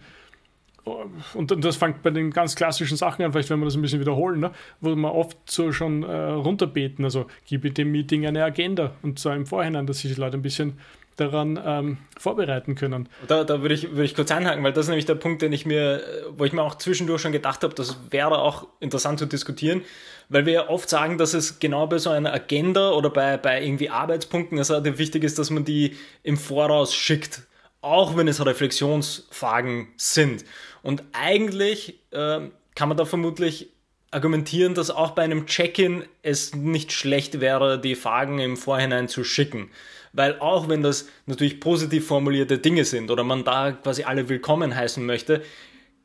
Und 0.84 1.64
das 1.64 1.76
fängt 1.76 2.02
bei 2.02 2.10
den 2.10 2.30
ganz 2.30 2.56
klassischen 2.56 2.96
Sachen 2.96 3.24
an, 3.24 3.32
vielleicht 3.32 3.50
wenn 3.50 3.58
wir 3.58 3.66
das 3.66 3.76
ein 3.76 3.82
bisschen 3.82 4.00
wiederholen, 4.00 4.40
ne? 4.40 4.50
wo 4.80 4.94
man 4.94 5.10
oft 5.10 5.36
so 5.44 5.72
schon 5.72 6.02
äh, 6.02 6.12
runterbeten. 6.12 7.04
Also 7.04 7.26
gebe 7.46 7.70
dem 7.70 7.92
Meeting 7.92 8.26
eine 8.26 8.42
Agenda 8.44 8.92
und 9.02 9.18
zwar 9.18 9.36
im 9.36 9.46
Vorhinein, 9.46 9.86
dass 9.86 9.98
sich 9.98 10.12
die 10.14 10.20
Leute 10.20 10.38
ein 10.38 10.42
bisschen 10.42 10.78
daran 11.20 11.60
ähm, 11.62 11.98
vorbereiten 12.18 12.74
können. 12.74 13.08
Da, 13.28 13.44
da 13.44 13.60
würde 13.60 13.74
ich, 13.74 13.90
würd 13.94 14.06
ich 14.06 14.14
kurz 14.14 14.30
einhaken, 14.30 14.64
weil 14.64 14.72
das 14.72 14.86
ist 14.86 14.88
nämlich 14.88 15.04
der 15.04 15.16
Punkt, 15.16 15.42
den 15.42 15.52
ich 15.52 15.66
mir, 15.66 16.02
wo 16.30 16.44
ich 16.44 16.52
mir 16.52 16.62
auch 16.62 16.76
zwischendurch 16.76 17.20
schon 17.20 17.32
gedacht 17.32 17.62
habe, 17.62 17.74
das 17.74 17.98
wäre 18.10 18.38
auch 18.38 18.68
interessant 18.80 19.18
zu 19.18 19.26
diskutieren, 19.26 19.82
weil 20.30 20.46
wir 20.46 20.52
ja 20.52 20.68
oft 20.68 20.88
sagen, 20.88 21.18
dass 21.18 21.34
es 21.34 21.58
genau 21.58 21.86
bei 21.86 21.98
so 21.98 22.10
einer 22.10 22.32
Agenda 22.32 22.92
oder 22.92 23.10
bei, 23.10 23.36
bei 23.36 23.62
irgendwie 23.62 23.90
Arbeitspunkten 23.90 24.58
es 24.58 24.70
also 24.70 24.98
wichtig 24.98 25.24
ist, 25.24 25.38
dass 25.38 25.50
man 25.50 25.64
die 25.64 25.96
im 26.22 26.38
Voraus 26.38 26.94
schickt, 26.94 27.42
auch 27.82 28.16
wenn 28.16 28.28
es 28.28 28.44
Reflexionsfragen 28.44 29.88
sind. 29.96 30.44
Und 30.82 31.02
eigentlich 31.12 32.00
äh, 32.10 32.40
kann 32.74 32.88
man 32.88 32.96
da 32.96 33.04
vermutlich 33.04 33.68
argumentieren, 34.10 34.74
dass 34.74 34.90
auch 34.90 35.12
bei 35.12 35.22
einem 35.22 35.46
Check-in 35.46 36.04
es 36.22 36.54
nicht 36.54 36.92
schlecht 36.92 37.40
wäre, 37.40 37.80
die 37.80 37.94
Fragen 37.94 38.40
im 38.40 38.56
Vorhinein 38.56 39.08
zu 39.08 39.22
schicken 39.22 39.70
weil 40.12 40.38
auch 40.40 40.68
wenn 40.68 40.82
das 40.82 41.08
natürlich 41.26 41.60
positiv 41.60 42.06
formulierte 42.06 42.58
Dinge 42.58 42.84
sind 42.84 43.10
oder 43.10 43.24
man 43.24 43.44
da 43.44 43.72
quasi 43.72 44.04
alle 44.04 44.28
willkommen 44.28 44.74
heißen 44.74 45.04
möchte, 45.04 45.42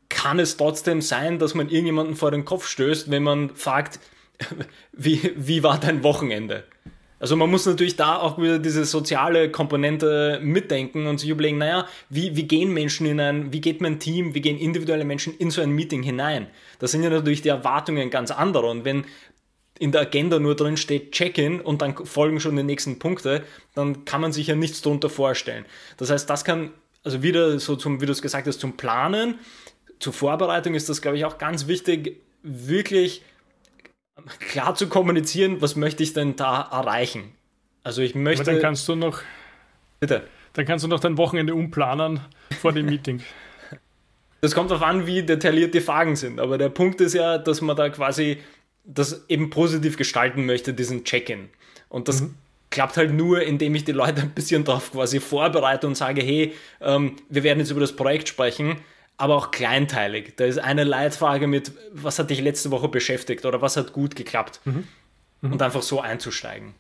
kann 0.10 0.40
es 0.40 0.58
trotzdem 0.58 1.02
sein, 1.02 1.40
dass 1.40 1.56
man 1.56 1.70
irgendjemanden 1.70 2.16
vor 2.16 2.32
den 2.32 2.46
Kopf 2.46 2.68
stößt, 2.68 3.10
wenn 3.10 3.24
man 3.24 3.56
fragt, 3.56 4.00
wie, 4.92 5.34
wie 5.36 5.64
war 5.64 5.80
dein 5.80 6.04
Wochenende? 6.04 6.64
Also 7.26 7.36
man 7.36 7.50
muss 7.50 7.66
natürlich 7.66 7.96
da 7.96 8.18
auch 8.18 8.38
wieder 8.38 8.60
diese 8.60 8.86
soziale 8.86 9.50
Komponente 9.50 10.40
mitdenken 10.44 11.08
und 11.08 11.20
sich 11.20 11.32
überlegen, 11.32 11.58
naja, 11.58 11.88
wie, 12.08 12.36
wie 12.36 12.44
gehen 12.44 12.72
Menschen 12.72 13.08
in 13.08 13.20
ein, 13.20 13.52
wie 13.52 13.62
geht 13.62 13.82
mein 13.82 13.98
Team, 13.98 14.36
wie 14.36 14.42
gehen 14.42 14.60
individuelle 14.60 15.06
Menschen 15.06 15.36
in 15.36 15.50
so 15.50 15.60
ein 15.64 15.72
Meeting 15.72 16.04
hinein? 16.04 16.46
Da 16.78 16.86
sind 16.86 17.02
ja 17.02 17.10
natürlich 17.10 17.42
die 17.42 17.50
Erwartungen 17.50 18.12
ganz 18.12 18.30
andere. 18.30 18.68
Und 18.68 18.86
wenn 18.86 19.06
in 19.80 19.92
der 19.92 20.02
Agenda 20.02 20.38
nur 20.38 20.56
drin 20.56 20.78
steht 20.78 21.14
Check-in 21.14 21.62
und 21.62 21.82
dann 21.82 21.96
folgen 22.06 22.40
schon 22.40 22.58
die 22.58 22.62
nächsten 22.62 23.00
Punkte, 23.00 23.44
dann 23.74 24.06
kann 24.06 24.22
man 24.22 24.32
sich 24.32 24.46
ja 24.46 24.54
nichts 24.54 24.84
darunter 24.84 25.10
vorstellen. 25.10 25.66
Das 25.98 26.12
heißt, 26.12 26.30
das 26.30 26.46
kann, 26.46 26.74
also 27.04 27.24
wieder 27.24 27.58
so 27.58 27.76
zum, 27.76 28.02
wie 28.02 28.06
du 28.06 28.12
es 28.12 28.22
gesagt 28.22 28.46
hast, 28.46 28.60
zum 28.60 28.78
Planen, 28.78 29.40
zur 29.98 30.14
Vorbereitung 30.14 30.76
ist 30.76 30.90
das, 30.90 31.02
glaube 31.02 31.18
ich, 31.18 31.26
auch 31.26 31.40
ganz 31.40 31.66
wichtig, 31.66 32.22
wirklich 32.44 33.24
klar 34.40 34.76
zu 34.76 34.88
kommunizieren, 34.88 35.62
was 35.62 35.76
möchte 35.76 36.04
ich 36.04 36.14
denn 36.14 36.36
da 36.36 36.62
erreichen. 36.72 37.34
Also 37.84 38.02
ich 38.02 38.16
möchte. 38.16 38.44
Aber 38.44 38.54
dann 38.54 38.62
kannst 38.62 38.88
du 38.88 38.96
noch. 38.96 39.22
Bitte. 40.00 40.24
Dann 40.54 40.66
kannst 40.66 40.86
du 40.86 40.88
noch 40.88 41.00
dein 41.00 41.18
Wochenende 41.18 41.54
umplanen 41.54 42.22
vor 42.62 42.72
dem 42.72 42.88
Meeting. 42.88 43.22
Das 44.42 44.54
kommt 44.54 44.70
darauf 44.70 44.84
an, 44.84 45.08
wie 45.08 45.24
detailliert 45.24 45.74
die 45.74 45.82
Fragen 45.82 46.16
sind. 46.16 46.40
Aber 46.40 46.60
der 46.60 46.70
Punkt 46.70 47.02
ist 47.02 47.16
ja, 47.16 47.40
dass 47.40 47.62
man 47.62 47.76
da 47.76 47.90
quasi 47.90 48.38
das 48.84 49.26
eben 49.28 49.50
positiv 49.50 49.98
gestalten 49.98 50.46
möchte, 50.46 50.72
diesen 50.76 51.04
Check-in. 51.04 51.50
Und 51.90 52.08
das 52.08 52.22
mhm. 52.22 52.36
klappt 52.70 52.98
halt 52.98 53.12
nur, 53.12 53.42
indem 53.42 53.74
ich 53.74 53.86
die 53.86 53.92
Leute 53.92 54.22
ein 54.22 54.32
bisschen 54.32 54.64
darauf 54.64 54.92
quasi 54.92 55.20
vorbereite 55.20 55.88
und 55.88 55.96
sage, 55.96 56.22
hey, 56.22 56.54
ähm, 56.80 57.16
wir 57.28 57.42
werden 57.42 57.58
jetzt 57.58 57.72
über 57.72 57.80
das 57.80 57.96
Projekt 57.96 58.28
sprechen, 58.28 58.78
aber 59.18 59.36
auch 59.36 59.52
kleinteilig. 59.52 60.34
Da 60.36 60.46
ist 60.46 60.58
eine 60.58 60.84
Leitfrage 60.84 61.48
mit, 61.48 61.72
was 61.92 62.20
hat 62.20 62.30
dich 62.30 62.42
letzte 62.42 62.72
Woche 62.72 62.88
beschäftigt 62.88 63.46
oder 63.46 63.62
was 63.62 63.78
hat 63.78 63.94
gut 63.94 64.16
geklappt? 64.16 64.60
Mhm. 64.66 64.88
Mhm. 65.42 65.54
Und 65.54 65.62
einfach 65.62 65.82
so 65.82 66.02
einzusteigen. 66.02 66.74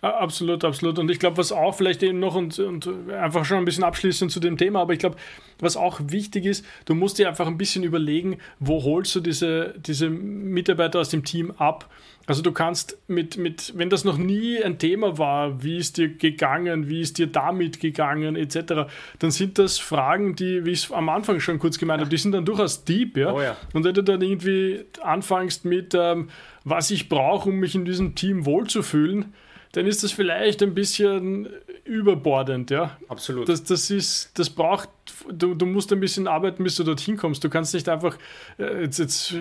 Absolut, 0.00 0.64
absolut. 0.64 0.98
Und 0.98 1.10
ich 1.10 1.18
glaube, 1.18 1.38
was 1.38 1.50
auch 1.50 1.74
vielleicht 1.74 2.02
eben 2.02 2.20
noch 2.20 2.34
und, 2.34 2.58
und 2.58 3.10
einfach 3.10 3.44
schon 3.44 3.58
ein 3.58 3.64
bisschen 3.64 3.84
abschließend 3.84 4.30
zu 4.30 4.40
dem 4.40 4.56
Thema, 4.56 4.80
aber 4.80 4.92
ich 4.92 5.00
glaube, 5.00 5.16
was 5.58 5.76
auch 5.76 6.00
wichtig 6.04 6.46
ist, 6.46 6.64
du 6.84 6.94
musst 6.94 7.18
dir 7.18 7.28
einfach 7.28 7.46
ein 7.46 7.58
bisschen 7.58 7.82
überlegen, 7.82 8.38
wo 8.60 8.82
holst 8.84 9.14
du 9.16 9.20
diese, 9.20 9.74
diese 9.76 10.08
Mitarbeiter 10.08 11.00
aus 11.00 11.08
dem 11.08 11.24
Team 11.24 11.50
ab. 11.52 11.90
Also 12.26 12.42
du 12.42 12.52
kannst 12.52 12.98
mit, 13.08 13.38
mit, 13.38 13.72
wenn 13.74 13.88
das 13.88 14.04
noch 14.04 14.18
nie 14.18 14.62
ein 14.62 14.78
Thema 14.78 15.16
war, 15.16 15.62
wie 15.62 15.78
ist 15.78 15.96
dir 15.96 16.10
gegangen, 16.10 16.88
wie 16.88 17.00
ist 17.00 17.16
dir 17.16 17.26
damit 17.26 17.80
gegangen, 17.80 18.36
etc., 18.36 18.86
dann 19.18 19.30
sind 19.30 19.58
das 19.58 19.78
Fragen, 19.78 20.36
die, 20.36 20.66
wie 20.66 20.72
ich 20.72 20.84
es 20.84 20.92
am 20.92 21.08
Anfang 21.08 21.40
schon 21.40 21.58
kurz 21.58 21.78
gemeint 21.78 22.00
habe, 22.00 22.10
die 22.10 22.18
sind 22.18 22.32
dann 22.32 22.44
durchaus 22.44 22.84
deep, 22.84 23.16
ja. 23.16 23.32
Oh 23.32 23.40
ja. 23.40 23.56
Und 23.72 23.84
wenn 23.84 23.94
du 23.94 24.02
dann 24.02 24.20
irgendwie 24.20 24.84
anfängst 25.02 25.64
mit, 25.64 25.94
ähm, 25.94 26.28
was 26.64 26.90
ich 26.90 27.08
brauche, 27.08 27.48
um 27.48 27.56
mich 27.56 27.74
in 27.74 27.86
diesem 27.86 28.14
Team 28.14 28.44
wohlzufühlen, 28.44 29.32
dann 29.72 29.86
ist 29.86 30.02
das 30.02 30.12
vielleicht 30.12 30.62
ein 30.62 30.74
bisschen 30.74 31.48
überbordend, 31.84 32.70
ja. 32.70 32.96
Absolut. 33.08 33.48
Das, 33.48 33.64
das 33.64 33.90
ist, 33.90 34.38
das 34.38 34.50
braucht, 34.50 34.88
du, 35.30 35.54
du 35.54 35.66
musst 35.66 35.92
ein 35.92 36.00
bisschen 36.00 36.26
arbeiten, 36.26 36.64
bis 36.64 36.76
du 36.76 36.84
dorthin 36.84 37.16
kommst. 37.16 37.42
Du 37.44 37.50
kannst 37.50 37.74
nicht 37.74 37.88
einfach, 37.88 38.16
äh, 38.58 38.82
jetzt, 38.82 38.98
jetzt 38.98 39.34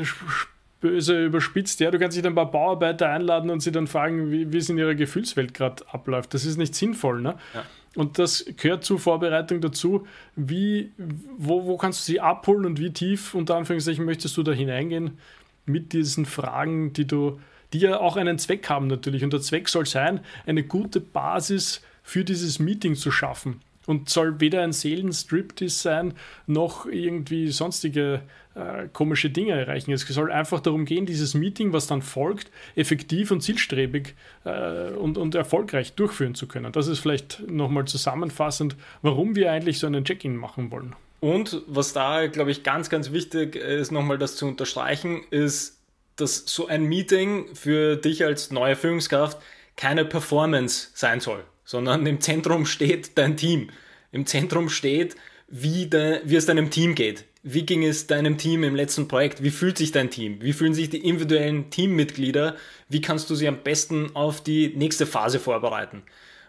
böse 0.79 1.25
überspitzt, 1.25 1.79
ja, 1.79 1.89
du 1.89 1.97
kannst 1.97 2.17
nicht 2.17 2.25
ein 2.25 2.35
paar 2.35 2.51
Bauarbeiter 2.51 3.09
einladen 3.09 3.49
und 3.49 3.61
sie 3.61 3.71
dann 3.71 3.87
fragen, 3.87 4.31
wie, 4.31 4.51
wie 4.51 4.57
es 4.57 4.69
in 4.69 4.77
ihrer 4.77 4.95
Gefühlswelt 4.95 5.53
gerade 5.53 5.83
abläuft. 5.91 6.33
Das 6.33 6.45
ist 6.45 6.57
nicht 6.57 6.75
sinnvoll, 6.75 7.21
ne? 7.21 7.35
Ja. 7.53 7.65
Und 7.95 8.19
das 8.19 8.45
gehört 8.57 8.83
zur 8.83 8.99
Vorbereitung 8.99 9.59
dazu, 9.59 10.05
wie, 10.35 10.91
wo, 11.37 11.65
wo 11.65 11.77
kannst 11.77 12.01
du 12.01 12.11
sie 12.11 12.19
abholen 12.19 12.65
und 12.65 12.79
wie 12.79 12.91
tief, 12.91 13.33
unter 13.33 13.55
Anführungszeichen, 13.55 14.05
möchtest 14.05 14.37
du 14.37 14.43
da 14.43 14.51
hineingehen 14.51 15.17
mit 15.65 15.93
diesen 15.93 16.27
Fragen, 16.27 16.93
die 16.93 17.07
du 17.07 17.39
die 17.73 17.79
ja 17.79 17.99
auch 17.99 18.17
einen 18.17 18.39
Zweck 18.39 18.69
haben 18.69 18.87
natürlich. 18.87 19.23
Und 19.23 19.33
der 19.33 19.41
Zweck 19.41 19.69
soll 19.69 19.85
sein, 19.85 20.21
eine 20.45 20.63
gute 20.63 20.99
Basis 20.99 21.81
für 22.03 22.23
dieses 22.23 22.59
Meeting 22.59 22.95
zu 22.95 23.11
schaffen. 23.11 23.61
und 23.87 24.09
soll 24.09 24.39
weder 24.39 24.61
ein 24.61 24.73
Seelenstriptease 24.73 25.79
sein, 25.79 26.13
noch 26.45 26.85
irgendwie 26.85 27.47
sonstige 27.47 28.21
äh, 28.53 28.87
komische 28.91 29.29
Dinge 29.29 29.53
erreichen. 29.53 29.91
Es 29.91 30.01
soll 30.01 30.31
einfach 30.31 30.59
darum 30.59 30.85
gehen, 30.85 31.05
dieses 31.05 31.33
Meeting, 31.33 31.73
was 31.73 31.87
dann 31.87 32.01
folgt, 32.01 32.51
effektiv 32.75 33.31
und 33.31 33.41
zielstrebig 33.41 34.15
äh, 34.43 34.89
und, 34.91 35.17
und 35.17 35.33
erfolgreich 35.35 35.93
durchführen 35.93 36.35
zu 36.35 36.47
können. 36.47 36.71
Das 36.71 36.87
ist 36.87 36.99
vielleicht 36.99 37.47
nochmal 37.47 37.85
zusammenfassend, 37.85 38.75
warum 39.01 39.35
wir 39.35 39.51
eigentlich 39.51 39.79
so 39.79 39.87
einen 39.87 40.03
Check-in 40.03 40.35
machen 40.35 40.69
wollen. 40.69 40.95
Und 41.19 41.63
was 41.67 41.93
da, 41.93 42.27
glaube 42.27 42.51
ich, 42.51 42.63
ganz, 42.63 42.89
ganz 42.89 43.11
wichtig 43.11 43.55
ist, 43.55 43.91
nochmal 43.91 44.17
das 44.19 44.35
zu 44.35 44.45
unterstreichen, 44.47 45.21
ist, 45.31 45.76
dass 46.17 46.43
so 46.45 46.67
ein 46.67 46.83
Meeting 46.83 47.55
für 47.55 47.95
dich 47.95 48.25
als 48.25 48.51
neue 48.51 48.75
Führungskraft 48.75 49.37
keine 49.75 50.05
Performance 50.05 50.89
sein 50.93 51.19
soll, 51.19 51.43
sondern 51.63 52.05
im 52.05 52.19
Zentrum 52.19 52.65
steht 52.65 53.17
dein 53.17 53.37
Team. 53.37 53.69
Im 54.11 54.25
Zentrum 54.25 54.69
steht, 54.69 55.15
wie, 55.47 55.85
de, 55.85 56.21
wie 56.25 56.35
es 56.35 56.45
deinem 56.45 56.69
Team 56.69 56.95
geht. 56.95 57.25
Wie 57.43 57.65
ging 57.65 57.83
es 57.83 58.07
deinem 58.07 58.37
Team 58.37 58.63
im 58.63 58.75
letzten 58.75 59.07
Projekt? 59.07 59.41
Wie 59.41 59.51
fühlt 59.51 59.77
sich 59.77 59.91
dein 59.91 60.09
Team? 60.09 60.41
Wie 60.41 60.51
fühlen 60.51 60.73
sich 60.73 60.89
die 60.89 61.05
individuellen 61.05 61.69
Teammitglieder? 61.69 62.57
Wie 62.89 62.99
kannst 62.99 63.29
du 63.29 63.35
sie 63.35 63.47
am 63.47 63.63
besten 63.63 64.13
auf 64.15 64.41
die 64.41 64.73
nächste 64.75 65.05
Phase 65.05 65.39
vorbereiten? 65.39 66.03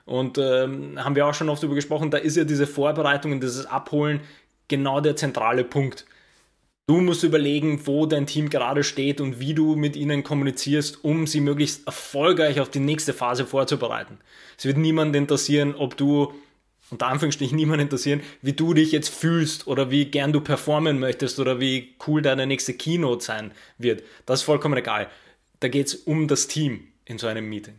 Und 0.07 0.39
ähm, 0.39 1.03
haben 1.03 1.15
wir 1.15 1.27
auch 1.27 1.35
schon 1.35 1.51
oft 1.51 1.63
darüber 1.63 1.77
gesprochen, 1.77 2.11
da 2.11 2.19
ist 2.19 2.37
ja 2.37 2.45
diese 2.45 2.67
Vorbereitung 2.67 3.31
und 3.33 3.43
dieses 3.43 3.67
Abholen 3.67 4.21
genau 4.67 5.01
der 5.01 5.17
zentrale 5.17 5.65
Punkt. 5.65 6.07
Du 6.89 7.03
musst 7.03 7.23
überlegen, 7.23 7.87
wo 7.87 8.07
dein 8.07 8.27
Team 8.27 8.49
gerade 8.49 8.83
steht 8.83 9.21
und 9.21 9.39
wie 9.41 9.53
du 9.53 9.77
mit 9.77 9.95
ihnen 9.95 10.25
kommunizierst, 10.25 11.05
um 11.05 11.27
sie 11.27 11.43
möglichst 11.43 11.87
erfolgreich 11.87 12.61
auf 12.61 12.71
die 12.71 12.81
nächste 12.81 13.13
Phase 13.13 13.45
vorzubereiten. 13.45 14.17
Es 14.57 14.65
wird 14.65 14.79
niemand 14.79 15.15
interessieren, 15.15 15.75
ob 15.75 15.99
du, 15.99 16.33
unter 16.89 17.09
Anführungsstrichen 17.09 17.57
niemand 17.57 17.83
interessieren, 17.83 18.23
wie 18.41 18.55
du 18.55 18.73
dich 18.73 18.91
jetzt 18.91 19.11
fühlst 19.11 19.67
oder 19.67 19.91
wie 19.91 20.07
gern 20.07 20.33
du 20.33 20.41
performen 20.41 20.99
möchtest 20.99 21.39
oder 21.39 21.61
wie 21.61 21.95
cool 22.07 22.23
deine 22.23 22.47
nächste 22.47 22.73
Keynote 22.73 23.23
sein 23.23 23.53
wird. 23.77 24.03
Das 24.25 24.41
ist 24.41 24.47
vollkommen 24.47 24.79
egal. 24.79 25.09
Da 25.61 25.69
geht 25.69 25.89
es 25.89 25.95
um 25.95 26.27
das 26.27 26.49
Team 26.49 26.89
in 27.05 27.19
so 27.19 27.27
einem 27.27 27.51
Meeting. 27.51 27.75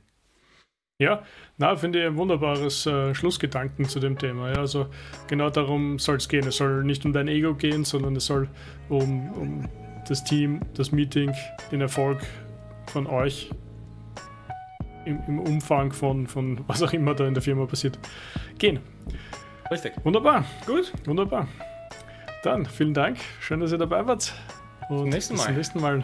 Ja, 1.01 1.23
na, 1.57 1.77
finde 1.77 1.99
ich 1.99 2.05
ein 2.05 2.17
wunderbares 2.17 2.85
äh, 2.85 3.15
Schlussgedanken 3.15 3.85
zu 3.85 4.01
dem 4.01 4.17
Thema. 4.17 4.51
Ja, 4.51 4.57
also 4.57 4.88
genau 5.27 5.49
darum 5.49 5.97
soll 5.97 6.17
es 6.17 6.27
gehen. 6.27 6.45
Es 6.45 6.57
soll 6.57 6.83
nicht 6.83 7.05
um 7.05 7.13
dein 7.13 7.29
Ego 7.29 7.55
gehen, 7.55 7.85
sondern 7.85 8.17
es 8.17 8.25
soll 8.25 8.49
um, 8.89 9.31
um 9.31 9.69
das 10.09 10.25
Team, 10.25 10.59
das 10.73 10.91
Meeting, 10.91 11.31
den 11.71 11.79
Erfolg 11.79 12.19
von 12.88 13.07
euch 13.07 13.49
im, 15.05 15.21
im, 15.25 15.39
Umfang 15.39 15.93
von, 15.93 16.27
von 16.27 16.65
was 16.67 16.83
auch 16.83 16.91
immer 16.91 17.13
da 17.15 17.25
in 17.25 17.33
der 17.33 17.43
Firma 17.43 17.65
passiert, 17.65 17.97
gehen. 18.57 18.79
Richtig. 19.71 19.93
Wunderbar. 20.03 20.43
Gut. 20.65 20.91
Wunderbar. 21.05 21.47
Dann 22.43 22.65
vielen 22.65 22.93
Dank. 22.93 23.19
Schön, 23.39 23.62
dass 23.62 23.71
ihr 23.71 23.77
dabei 23.77 24.05
wart. 24.05 24.33
Und 24.89 24.97
zum 24.97 25.09
nächsten 25.09 25.38
Mal. 25.38 25.53
Bis 25.53 25.71
zum 25.71 25.81
nächsten 25.81 25.81
Mal. 25.81 26.03